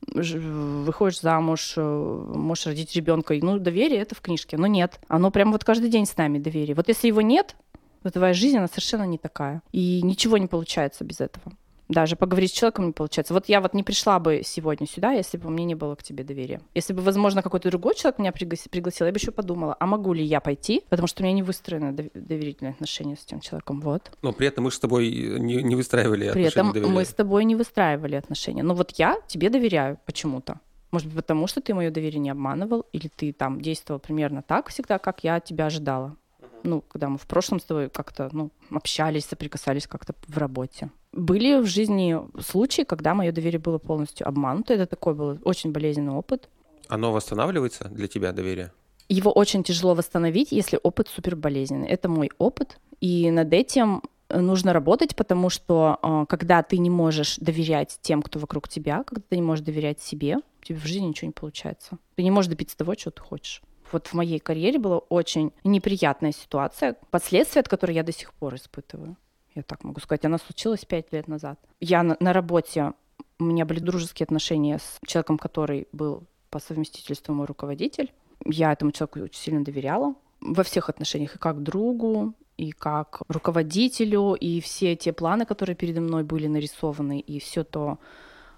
[0.08, 3.34] выходишь замуж, э, можешь родить ребенка.
[3.42, 5.00] Ну, доверие это в книжке, но нет.
[5.08, 6.76] Оно прям вот каждый день с нами доверие.
[6.76, 7.56] Вот если его нет,
[8.04, 9.62] то твоя жизнь, она совершенно не такая.
[9.72, 11.54] И ничего не получается без этого.
[11.92, 13.34] Даже поговорить с человеком не получается.
[13.34, 16.04] Вот я вот не пришла бы сегодня сюда, если бы у меня не было к
[16.04, 16.62] тебе доверия.
[16.74, 20.14] Если бы, возможно, какой-то другой человек меня пригласи- пригласил, я бы еще подумала, а могу
[20.14, 23.82] ли я пойти, потому что у меня не выстроены дов- доверительные отношения с этим человеком.
[23.82, 24.10] Вот.
[24.22, 26.90] Но при этом мы же с тобой не, не выстраивали При отношения этом доверия.
[26.94, 28.64] мы с тобой не выстраивали отношения.
[28.64, 30.60] Но вот я тебе доверяю почему-то.
[30.92, 34.70] Может быть, потому что ты мое доверие не обманывал, или ты там действовал примерно так
[34.70, 36.16] всегда, как я тебя ожидала.
[36.64, 40.90] Ну, когда мы в прошлом с тобой как-то, ну, общались, соприкасались как-то в работе.
[41.14, 44.74] Были в жизни случаи, когда мое доверие было полностью обмануто.
[44.74, 46.50] Это такой был очень болезненный опыт.
[46.88, 48.72] Оно восстанавливается для тебя, доверие?
[49.10, 51.88] Его очень тяжело восстановить, если опыт супер болезненный.
[51.88, 57.38] Это мой опыт, и над этим нужно работать, потому что э, когда ты не можешь
[57.38, 61.08] доверять тем, кто вокруг тебя, когда ты не можешь доверять себе, у тебя в жизни
[61.08, 61.98] ничего не получается.
[62.16, 63.62] Ты не можешь добиться того, чего ты хочешь.
[63.92, 68.56] Вот в моей карьере была очень неприятная ситуация, последствия от которой я до сих пор
[68.56, 69.18] испытываю.
[69.56, 70.26] Я так могу сказать.
[70.26, 71.60] Она случилась пять лет назад.
[71.80, 72.94] Я на, на работе,
[73.40, 78.14] у меня были дружеские отношения с человеком, который был по совместительству мой руководитель.
[78.46, 84.34] Я этому человеку очень сильно доверяла во всех отношениях, и как другу, и как руководителю,
[84.34, 88.00] и все те планы, которые передо мной были нарисованы, и все то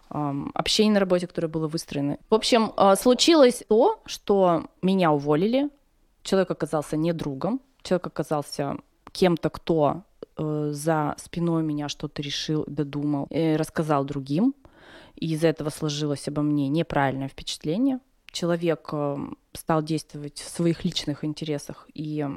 [0.10, 2.18] эм, общение на работе, которое было выстроено.
[2.30, 5.70] В общем, э, случилось то, что меня уволили,
[6.24, 8.78] человек оказался не другом, человек оказался
[9.12, 10.04] кем-то, кто
[10.38, 14.54] э, за спиной меня что-то решил, додумал, рассказал другим,
[15.16, 18.00] и из-за этого сложилось обо мне неправильное впечатление.
[18.32, 19.18] Человек э,
[19.54, 22.28] стал действовать в своих личных интересах и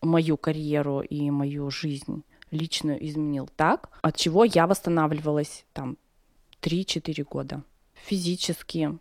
[0.00, 5.96] мою карьеру и мою жизнь личную изменил так, от чего я восстанавливалась там
[6.60, 7.62] 3-4 года.
[7.94, 8.98] Физически,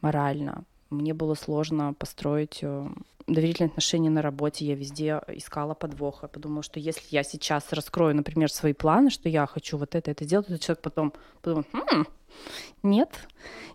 [0.00, 0.64] морально.
[0.92, 2.86] Мне было сложно построить э,
[3.26, 4.66] доверительные отношения на работе.
[4.66, 6.28] Я везде искала подвоха.
[6.28, 10.24] Подумала, что если я сейчас раскрою, например, свои планы, что я хочу вот это, это
[10.24, 12.04] сделать, то человек потом подумает, хм,
[12.82, 13.08] нет,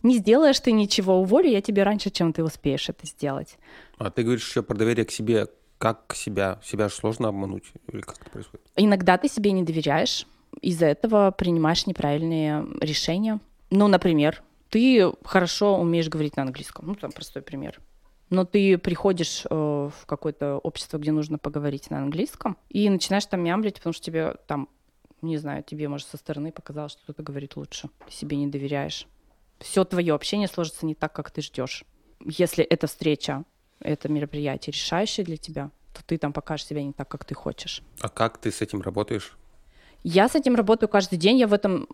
[0.03, 3.57] не сделаешь ты ничего, уволю я тебе раньше, чем ты успеешь это сделать.
[3.97, 5.47] А ты говоришь еще про доверие к себе.
[5.77, 6.59] Как себя?
[6.63, 7.65] Себя же сложно обмануть?
[7.91, 8.65] Или как это происходит?
[8.75, 10.25] Иногда ты себе не доверяешь,
[10.61, 13.39] из-за этого принимаешь неправильные решения.
[13.69, 16.87] Ну, например, ты хорошо умеешь говорить на английском.
[16.87, 17.79] Ну, там простой пример.
[18.29, 23.41] Но ты приходишь э, в какое-то общество, где нужно поговорить на английском, и начинаешь там
[23.41, 24.67] мямлить, потому что тебе там,
[25.21, 27.89] не знаю, тебе, может, со стороны показалось, что кто-то говорит лучше.
[28.05, 29.07] Ты себе не доверяешь.
[29.59, 31.85] Все твое общение сложится не так, как ты ждешь.
[32.19, 33.45] Если эта встреча,
[33.79, 37.81] это мероприятие решающее для тебя, то ты там покажешь себя не так, как ты хочешь.
[38.01, 39.37] А как ты с этим работаешь?
[40.03, 41.37] Я с этим работаю каждый день.
[41.37, 41.87] Я в этом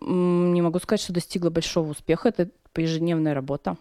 [0.52, 2.28] не могу сказать, что достигла большого успеха.
[2.28, 2.50] Это
[2.82, 3.76] ежедневная работа.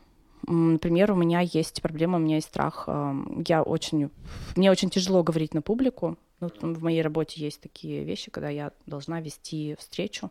[0.46, 2.86] Например, у меня есть проблема, у меня есть страх.
[2.88, 4.10] Эм, Я очень,
[4.56, 6.18] мне очень тяжело говорить на публику.
[6.41, 10.30] Ну, в моей работе есть такие вещи, когда я должна вести встречу.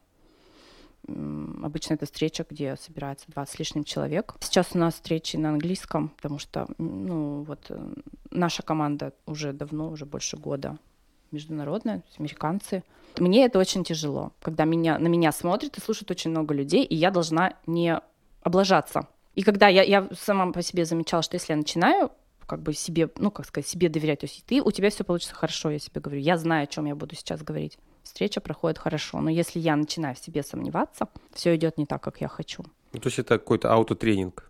[1.09, 4.35] Обычно это встреча, где собирается 20 с лишним человек.
[4.41, 7.95] Сейчас у нас встречи на английском, потому что, ну, вот э,
[8.31, 10.79] наша команда уже давно, уже больше года
[11.33, 12.85] международная, американцы.
[13.19, 16.95] Мне это очень тяжело, когда меня, на меня смотрят и слушают очень много людей, и
[16.95, 18.01] я должна не
[18.43, 19.09] облажаться.
[19.35, 22.11] И когда я, я сама по себе замечала, что если я начинаю
[22.47, 25.35] как бы себе, ну, как сказать, себе доверять, то есть ты, у тебя все получится
[25.35, 27.79] хорошо, я себе говорю, я знаю, о чем я буду сейчас говорить.
[28.03, 32.21] Встреча проходит хорошо, но если я начинаю в себе сомневаться, все идет не так, как
[32.21, 32.65] я хочу.
[32.93, 34.49] Ну, то есть это какой-то аутотренинг.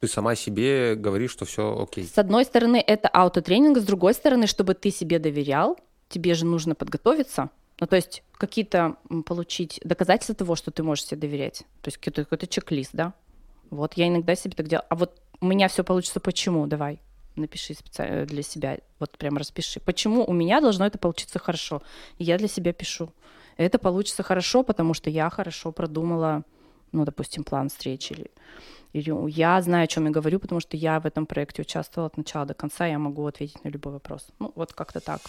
[0.00, 2.04] Ты сама себе говоришь, что все окей.
[2.04, 5.78] С одной стороны, это аутотренинг, с другой стороны, чтобы ты себе доверял,
[6.08, 7.50] тебе же нужно подготовиться.
[7.80, 8.96] Ну, то есть какие-то
[9.26, 11.60] получить доказательства того, что ты можешь себе доверять.
[11.82, 13.12] То есть какой-то, какой-то чек-лист, да?
[13.70, 14.84] Вот я иногда себе так делаю.
[14.88, 16.66] А вот у меня все получится почему?
[16.66, 17.00] Давай,
[17.34, 18.78] напиши специально для себя.
[18.98, 19.80] Вот прям распиши.
[19.80, 21.82] Почему у меня должно это получиться хорошо?
[22.18, 23.12] И я для себя пишу.
[23.56, 26.44] Это получится хорошо, потому что я хорошо продумала,
[26.92, 28.30] ну, допустим, план встречи или
[28.92, 32.16] или я знаю, о чем я говорю, потому что я в этом проекте участвовала от
[32.16, 34.26] начала до конца, я могу ответить на любой вопрос.
[34.38, 35.20] Ну, вот как-то так.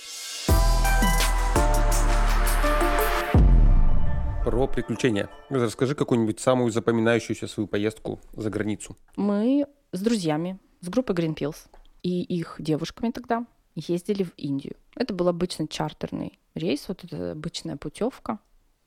[4.43, 5.29] Про приключения.
[5.49, 8.95] Расскажи какую-нибудь самую запоминающуюся свою поездку за границу.
[9.15, 11.67] Мы с друзьями, с группой Greenpeace
[12.01, 13.45] и их девушками тогда
[13.75, 14.75] ездили в Индию.
[14.95, 18.39] Это был обычный чартерный рейс, вот это обычная путевка.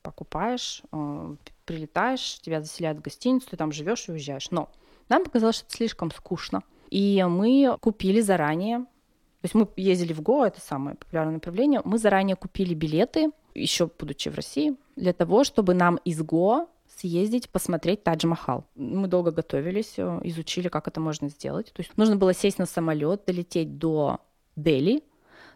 [0.03, 4.51] покупаешь, э, прилетаешь, тебя заселяют в гостиницу, ты там живешь и уезжаешь.
[4.51, 4.71] Но
[5.11, 6.63] нам показалось, что это слишком скучно.
[6.89, 11.99] И мы купили заранее, то есть мы ездили в Гоа, это самое популярное направление, мы
[11.99, 18.03] заранее купили билеты, еще будучи в России, для того, чтобы нам из Гоа съездить, посмотреть
[18.03, 18.65] Тадж-Махал.
[18.75, 21.73] Мы долго готовились, э, изучили, как это можно сделать.
[21.73, 24.19] То есть нужно было сесть на самолет, долететь до
[24.57, 25.03] Дели,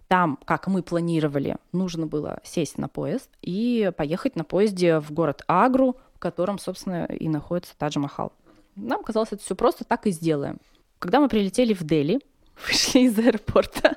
[0.09, 5.42] там, как мы планировали, нужно было сесть на поезд и поехать на поезде в город
[5.47, 8.32] Агру, в котором, собственно, и находится Тадж-Махал.
[8.76, 10.59] Нам казалось, это все просто так и сделаем.
[10.99, 12.20] Когда мы прилетели в Дели,
[12.66, 13.97] вышли из аэропорта,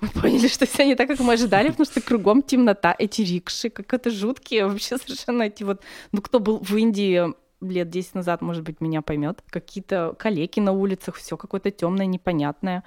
[0.00, 3.70] мы поняли, что все не так, как мы ожидали, потому что кругом темнота, эти рикши,
[3.70, 5.82] как это жуткие, вообще совершенно эти вот...
[6.12, 9.42] Ну, кто был в Индии лет 10 назад, может быть, меня поймет.
[9.50, 12.84] Какие-то калеки на улицах, все какое-то темное, непонятное.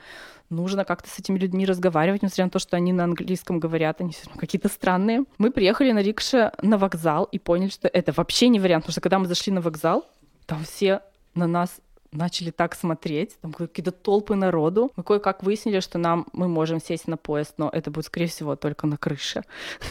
[0.50, 4.12] Нужно как-то с этими людьми разговаривать, несмотря на то, что они на английском говорят, они
[4.12, 5.26] все равно какие-то странные.
[5.38, 9.02] Мы приехали на рикше на вокзал и поняли, что это вообще не вариант, потому что
[9.02, 10.06] когда мы зашли на вокзал,
[10.46, 11.02] там все
[11.34, 11.82] на нас
[12.12, 14.92] начали так смотреть, там какие-то толпы народу.
[14.96, 18.56] Мы кое-как выяснили, что нам мы можем сесть на поезд, но это будет, скорее всего,
[18.56, 19.44] только на крыше.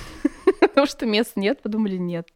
[0.60, 2.28] Потому что мест нет, подумали, нет,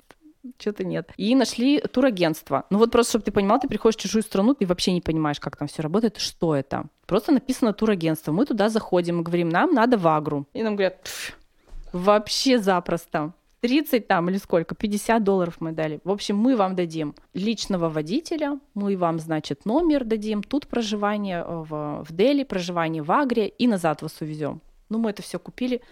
[0.59, 1.11] что-то нет.
[1.17, 2.65] И нашли турагентство.
[2.71, 5.41] Ну вот просто, чтобы ты понимал, ты приходишь в чужую страну, ты вообще не понимаешь,
[5.41, 6.85] как там все работает, что это.
[7.07, 8.33] Просто написано турагентство.
[8.33, 10.47] Мы туда заходим и говорим, нам надо в Агру.
[10.53, 11.09] И нам говорят,
[11.93, 13.33] вообще запросто.
[13.61, 16.01] 30 там или сколько, 50 долларов мы дали.
[16.05, 21.65] В общем, мы вам дадим личного водителя, мы вам, значит, номер дадим, тут проживание э,
[21.69, 24.61] в, в Дели, проживание в Агре и назад вас увезем.
[24.89, 25.83] Ну, мы это все купили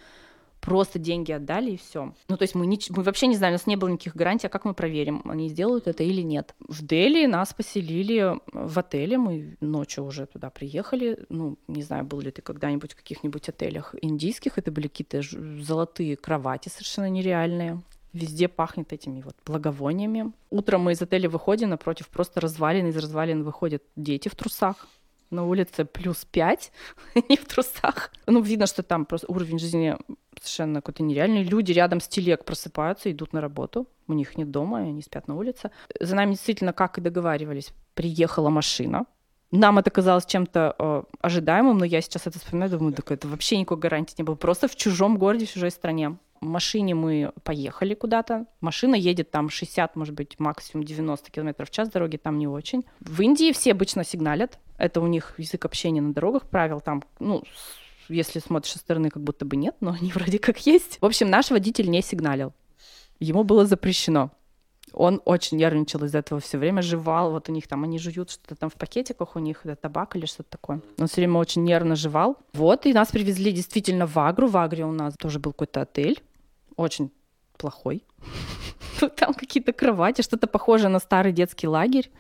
[0.68, 2.12] просто деньги отдали и все.
[2.28, 4.48] Ну, то есть мы, не, мы вообще не знаем, у нас не было никаких гарантий,
[4.48, 6.54] а как мы проверим, они сделают это или нет.
[6.60, 11.24] В Дели нас поселили в отеле, мы ночью уже туда приехали.
[11.30, 15.22] Ну, не знаю, был ли ты когда-нибудь в каких-нибудь отелях индийских, это были какие-то
[15.62, 17.82] золотые кровати совершенно нереальные.
[18.12, 20.32] Везде пахнет этими вот благовониями.
[20.50, 24.86] Утром мы из отеля выходим, напротив просто развалин, из развалин выходят дети в трусах
[25.30, 26.72] на улице плюс 5,
[27.28, 28.12] не в трусах.
[28.26, 29.96] Ну, видно, что там просто уровень жизни
[30.36, 31.42] совершенно какой-то нереальный.
[31.42, 33.86] Люди рядом с телег просыпаются, идут на работу.
[34.06, 35.70] У них нет дома, и они спят на улице.
[36.00, 39.06] За нами действительно, как и договаривались, приехала машина.
[39.50, 43.56] Нам это казалось чем-то э, ожидаемым, но я сейчас это вспоминаю, думаю, так это вообще
[43.56, 44.34] никакой гарантии не было.
[44.34, 46.18] Просто в чужом городе, в чужой стране.
[46.40, 48.46] Машине мы поехали куда-то.
[48.60, 52.84] Машина едет там 60, может быть, максимум 90 км в час, дороги там не очень.
[53.00, 54.58] В Индии все обычно сигналят.
[54.76, 57.42] Это у них язык общения на дорогах, правил там, ну,
[58.08, 60.98] если смотришь со стороны, как будто бы нет, но они вроде как есть.
[61.00, 62.52] В общем, наш водитель не сигналил.
[63.20, 64.30] Ему было запрещено.
[64.92, 67.30] Он очень нервничал из-за этого все время, жевал.
[67.30, 70.24] Вот у них там, они жуют что-то там в пакетиках, у них это табак или
[70.24, 70.80] что-то такое.
[70.98, 72.38] Он все время очень нервно жевал.
[72.54, 74.48] Вот, и нас привезли действительно в Агру.
[74.48, 76.22] В Агре у нас тоже был какой-то отель.
[76.78, 77.10] Очень
[77.58, 78.04] плохой.
[79.16, 82.10] Там какие-то кровати, что-то похожее на старый детский лагерь,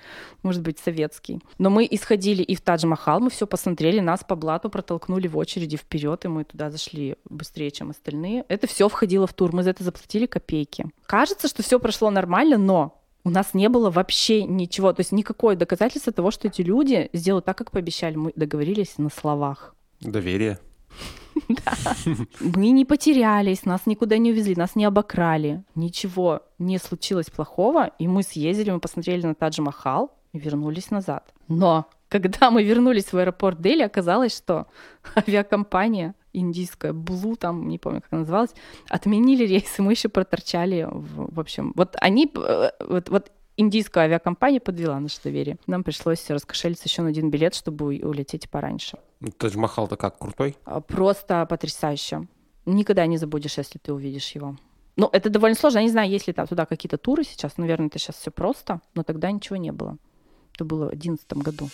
[0.42, 1.40] может быть, советский.
[1.58, 5.76] Но мы исходили и в Тадж-Махал, мы все посмотрели, нас по блату протолкнули в очереди
[5.76, 8.44] вперед, и мы туда зашли быстрее, чем остальные.
[8.48, 10.86] Это все входило в тур, мы за это заплатили копейки.
[11.06, 15.54] Кажется, что все прошло нормально, но у нас не было вообще ничего, то есть никакое
[15.54, 18.16] доказательство того, что эти люди сделают так, как пообещали.
[18.16, 19.76] Мы договорились на словах.
[20.00, 20.58] Доверие.
[22.40, 25.64] Мы не потерялись, нас никуда не увезли, нас не обокрали.
[25.74, 31.32] Ничего не случилось плохого, и мы съездили, мы посмотрели на Тадж-Махал и вернулись назад.
[31.48, 34.66] Но когда мы вернулись в аэропорт Дели, оказалось, что
[35.16, 38.54] авиакомпания индийская, Blue, там, не помню, как она называлась,
[38.88, 44.60] отменили рейсы, мы еще проторчали, в, в общем, вот они, э, вот, вот индийская авиакомпания
[44.60, 45.58] подвела наше доверие.
[45.66, 48.98] Нам пришлось раскошелиться еще на один билет, чтобы улететь пораньше.
[49.20, 50.56] Ну, Тадж-Махал-то как, крутой?
[50.64, 52.28] А, просто потрясающе.
[52.66, 54.56] Никогда не забудешь, если ты увидишь его.
[54.96, 55.78] Ну, это довольно сложно.
[55.78, 57.56] Я не знаю, есть ли там туда какие-то туры сейчас.
[57.56, 59.96] Наверное, это сейчас все просто, но тогда ничего не было.
[60.54, 61.68] Это было в 2011 году.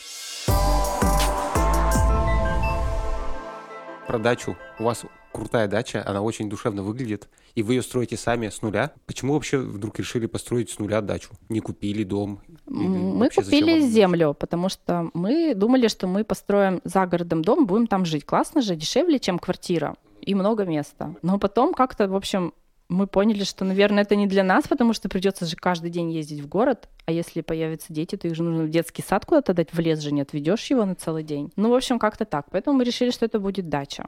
[4.07, 4.57] Про дачу.
[4.79, 8.93] У вас крутая дача, она очень душевно выглядит, и вы ее строите сами с нуля.
[9.07, 11.31] Почему вообще вдруг решили построить с нуля дачу?
[11.49, 12.41] Не купили дом?
[12.67, 18.05] Мы купили землю, потому что мы думали, что мы построим за городом дом, будем там
[18.05, 18.25] жить.
[18.25, 21.15] Классно же, дешевле, чем квартира и много места.
[21.23, 22.55] Но потом как-то, в общем,
[22.89, 26.41] мы поняли, что, наверное, это не для нас, потому что придется же каждый день ездить
[26.41, 29.73] в город, а если появятся дети, то их же нужно в детский сад куда-то дать,
[29.73, 31.51] в лес же не отведешь его на целый день.
[31.57, 32.47] Ну, в общем, как-то так.
[32.51, 34.07] Поэтому мы решили, что это будет дача.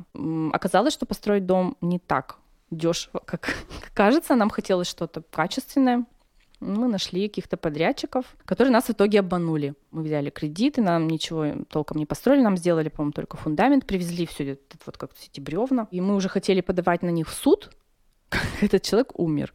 [0.53, 2.37] Оказалось, что построить дом не так
[2.71, 3.55] дешево, как
[3.95, 4.35] кажется.
[4.35, 6.05] Нам хотелось что-то качественное.
[6.61, 9.75] Мы нашли каких-то подрядчиков, которые нас в итоге обманули.
[9.91, 14.53] Мы взяли кредиты, нам ничего толком не построили, нам сделали, по-моему, только фундамент, привезли все
[14.53, 15.87] это вот как эти бревна.
[15.91, 17.71] И мы уже хотели подавать на них в суд,
[18.61, 19.53] этот человек умер.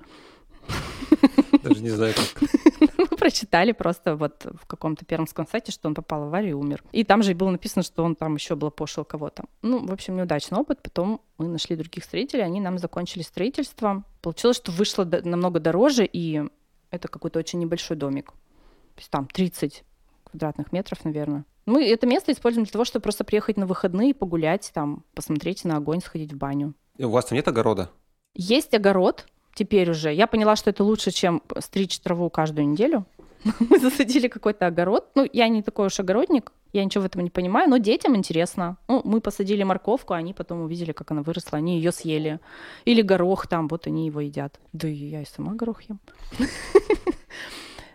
[1.63, 2.49] Даже не знаю, как.
[2.97, 6.83] Мы прочитали просто вот в каком-то пермском сайте, что он попал в аварию и умер.
[6.91, 9.43] И там же было написано, что он там еще облапошил кого-то.
[9.61, 10.81] Ну, в общем, неудачный опыт.
[10.81, 14.03] Потом мы нашли других строителей, они нам закончили строительство.
[14.21, 16.43] Получилось, что вышло намного дороже, и
[16.89, 18.27] это какой-то очень небольшой домик.
[18.27, 19.83] То есть там 30
[20.23, 21.45] квадратных метров, наверное.
[21.65, 25.77] Мы это место используем для того, чтобы просто приехать на выходные, погулять там, посмотреть на
[25.77, 26.73] огонь, сходить в баню.
[26.97, 27.91] И у вас там нет огорода?
[28.33, 30.13] Есть огород теперь уже.
[30.13, 33.05] Я поняла, что это лучше, чем стричь траву каждую неделю.
[33.59, 35.07] Мы засадили какой-то огород.
[35.15, 38.77] Ну, я не такой уж огородник, я ничего в этом не понимаю, но детям интересно.
[38.87, 42.39] Ну, мы посадили морковку, они потом увидели, как она выросла, они ее съели.
[42.85, 44.59] Или горох там, вот они его едят.
[44.71, 45.99] Да и я и сама горох ем.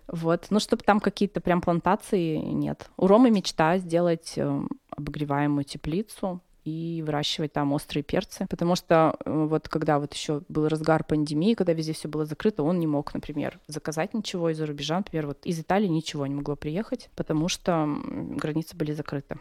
[0.09, 0.47] Вот.
[0.51, 2.89] Ну, чтобы там какие-то прям плантации нет.
[2.97, 4.61] У Ромы мечта сделать э,
[4.91, 10.67] обогреваемую теплицу и выращивать там острые перцы, потому что э, вот когда вот еще был
[10.67, 14.97] разгар пандемии, когда везде все было закрыто, он не мог, например, заказать ничего из-за рубежа,
[14.97, 19.39] например, вот из Италии ничего не могло приехать, потому что границы были закрыты.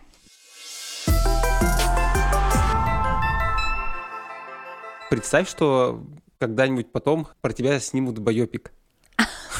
[5.09, 6.03] Представь, что
[6.37, 8.71] когда-нибудь потом про тебя снимут байопик.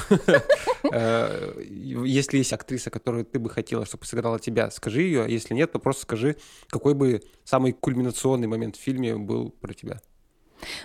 [0.91, 5.23] Э, если есть актриса, которую ты бы хотела, чтобы сыграла тебя, скажи ее.
[5.23, 6.35] А если нет, то просто скажи,
[6.67, 9.99] какой бы самый кульминационный момент в фильме был про тебя.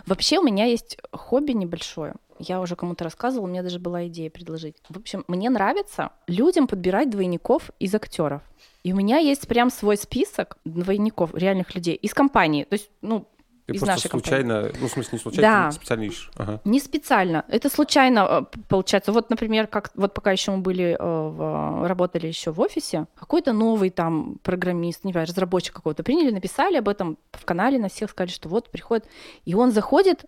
[0.06, 2.14] Вообще у меня есть хобби небольшое.
[2.38, 4.76] Я уже кому-то рассказывала, у меня даже была идея предложить.
[4.88, 8.42] В общем, мне нравится людям подбирать двойников из актеров.
[8.82, 12.64] И у меня есть прям свой список двойников, реальных людей из компании.
[12.64, 13.28] То есть, ну,
[13.72, 14.76] ты из просто нашей случайно, компании.
[14.80, 15.66] ну, в смысле, не случайно, Да.
[15.66, 16.30] не специально ищешь.
[16.36, 16.60] Ага.
[16.64, 17.44] Не специально.
[17.48, 19.12] Это случайно э, получается.
[19.12, 23.52] Вот, например, как вот пока еще мы были, э, в- работали еще в офисе, какой-то
[23.52, 28.10] новый там программист, не знаю, разработчик какого-то приняли, написали об этом в канале на всех,
[28.10, 29.06] сказали, что вот приходит,
[29.44, 30.24] и он заходит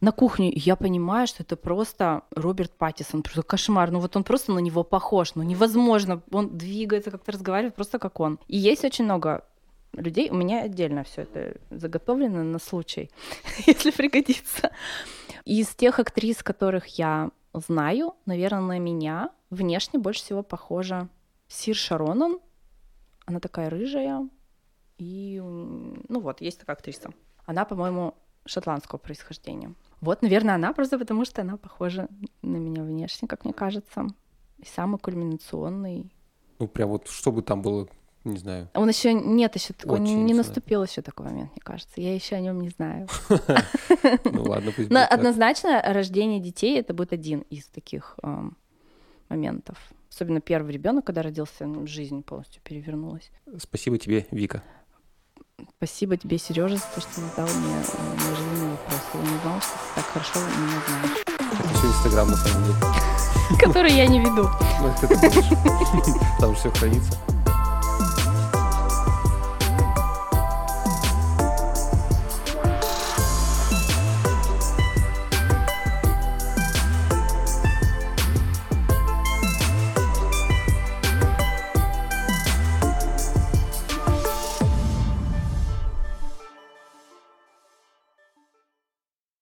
[0.00, 3.90] на кухню, и я понимаю, что это просто Роберт Паттисон, просто кошмар.
[3.90, 6.22] Ну вот он просто на него похож, ну невозможно.
[6.32, 8.38] Он двигается, как-то разговаривает, просто как он.
[8.48, 9.44] И есть очень много
[9.92, 10.30] людей.
[10.30, 13.10] У меня отдельно все это заготовлено на случай,
[13.66, 14.70] если пригодится.
[15.44, 21.08] Из тех актрис, которых я знаю, наверное, на меня внешне больше всего похожа
[21.48, 22.38] Сир Шаронан.
[23.26, 24.28] Она такая рыжая.
[24.98, 27.10] И, ну вот, есть такая актриса.
[27.46, 28.14] Она, по-моему,
[28.44, 29.74] шотландского происхождения.
[30.00, 32.08] Вот, наверное, она просто потому, что она похожа
[32.42, 34.06] на меня внешне, как мне кажется.
[34.58, 36.12] И самый кульминационный.
[36.58, 37.88] Ну, прям вот, что бы там было,
[38.24, 38.68] не знаю.
[38.74, 42.00] Он еще нет, еще такой, не, Очень не наступил еще такой момент, мне кажется.
[42.00, 43.08] Я еще о нем не знаю.
[44.24, 48.56] Ну, ладно, пусть Но однозначно рождение детей это будет один из таких эм,
[49.28, 49.76] моментов.
[50.10, 53.30] Особенно первый ребенок, когда родился, ну, жизнь полностью перевернулась.
[53.58, 54.62] Спасибо тебе, Вика.
[55.76, 59.00] Спасибо тебе, Сережа, за то, что задал мне э, неожиданный вопрос.
[59.14, 61.24] Я не знала, что ты так хорошо меня знаешь.
[61.26, 62.76] Это все Инстаграм, на самом деле.
[63.60, 64.48] Который я не веду.
[64.80, 64.94] Ну.
[66.40, 67.39] Там все хранится.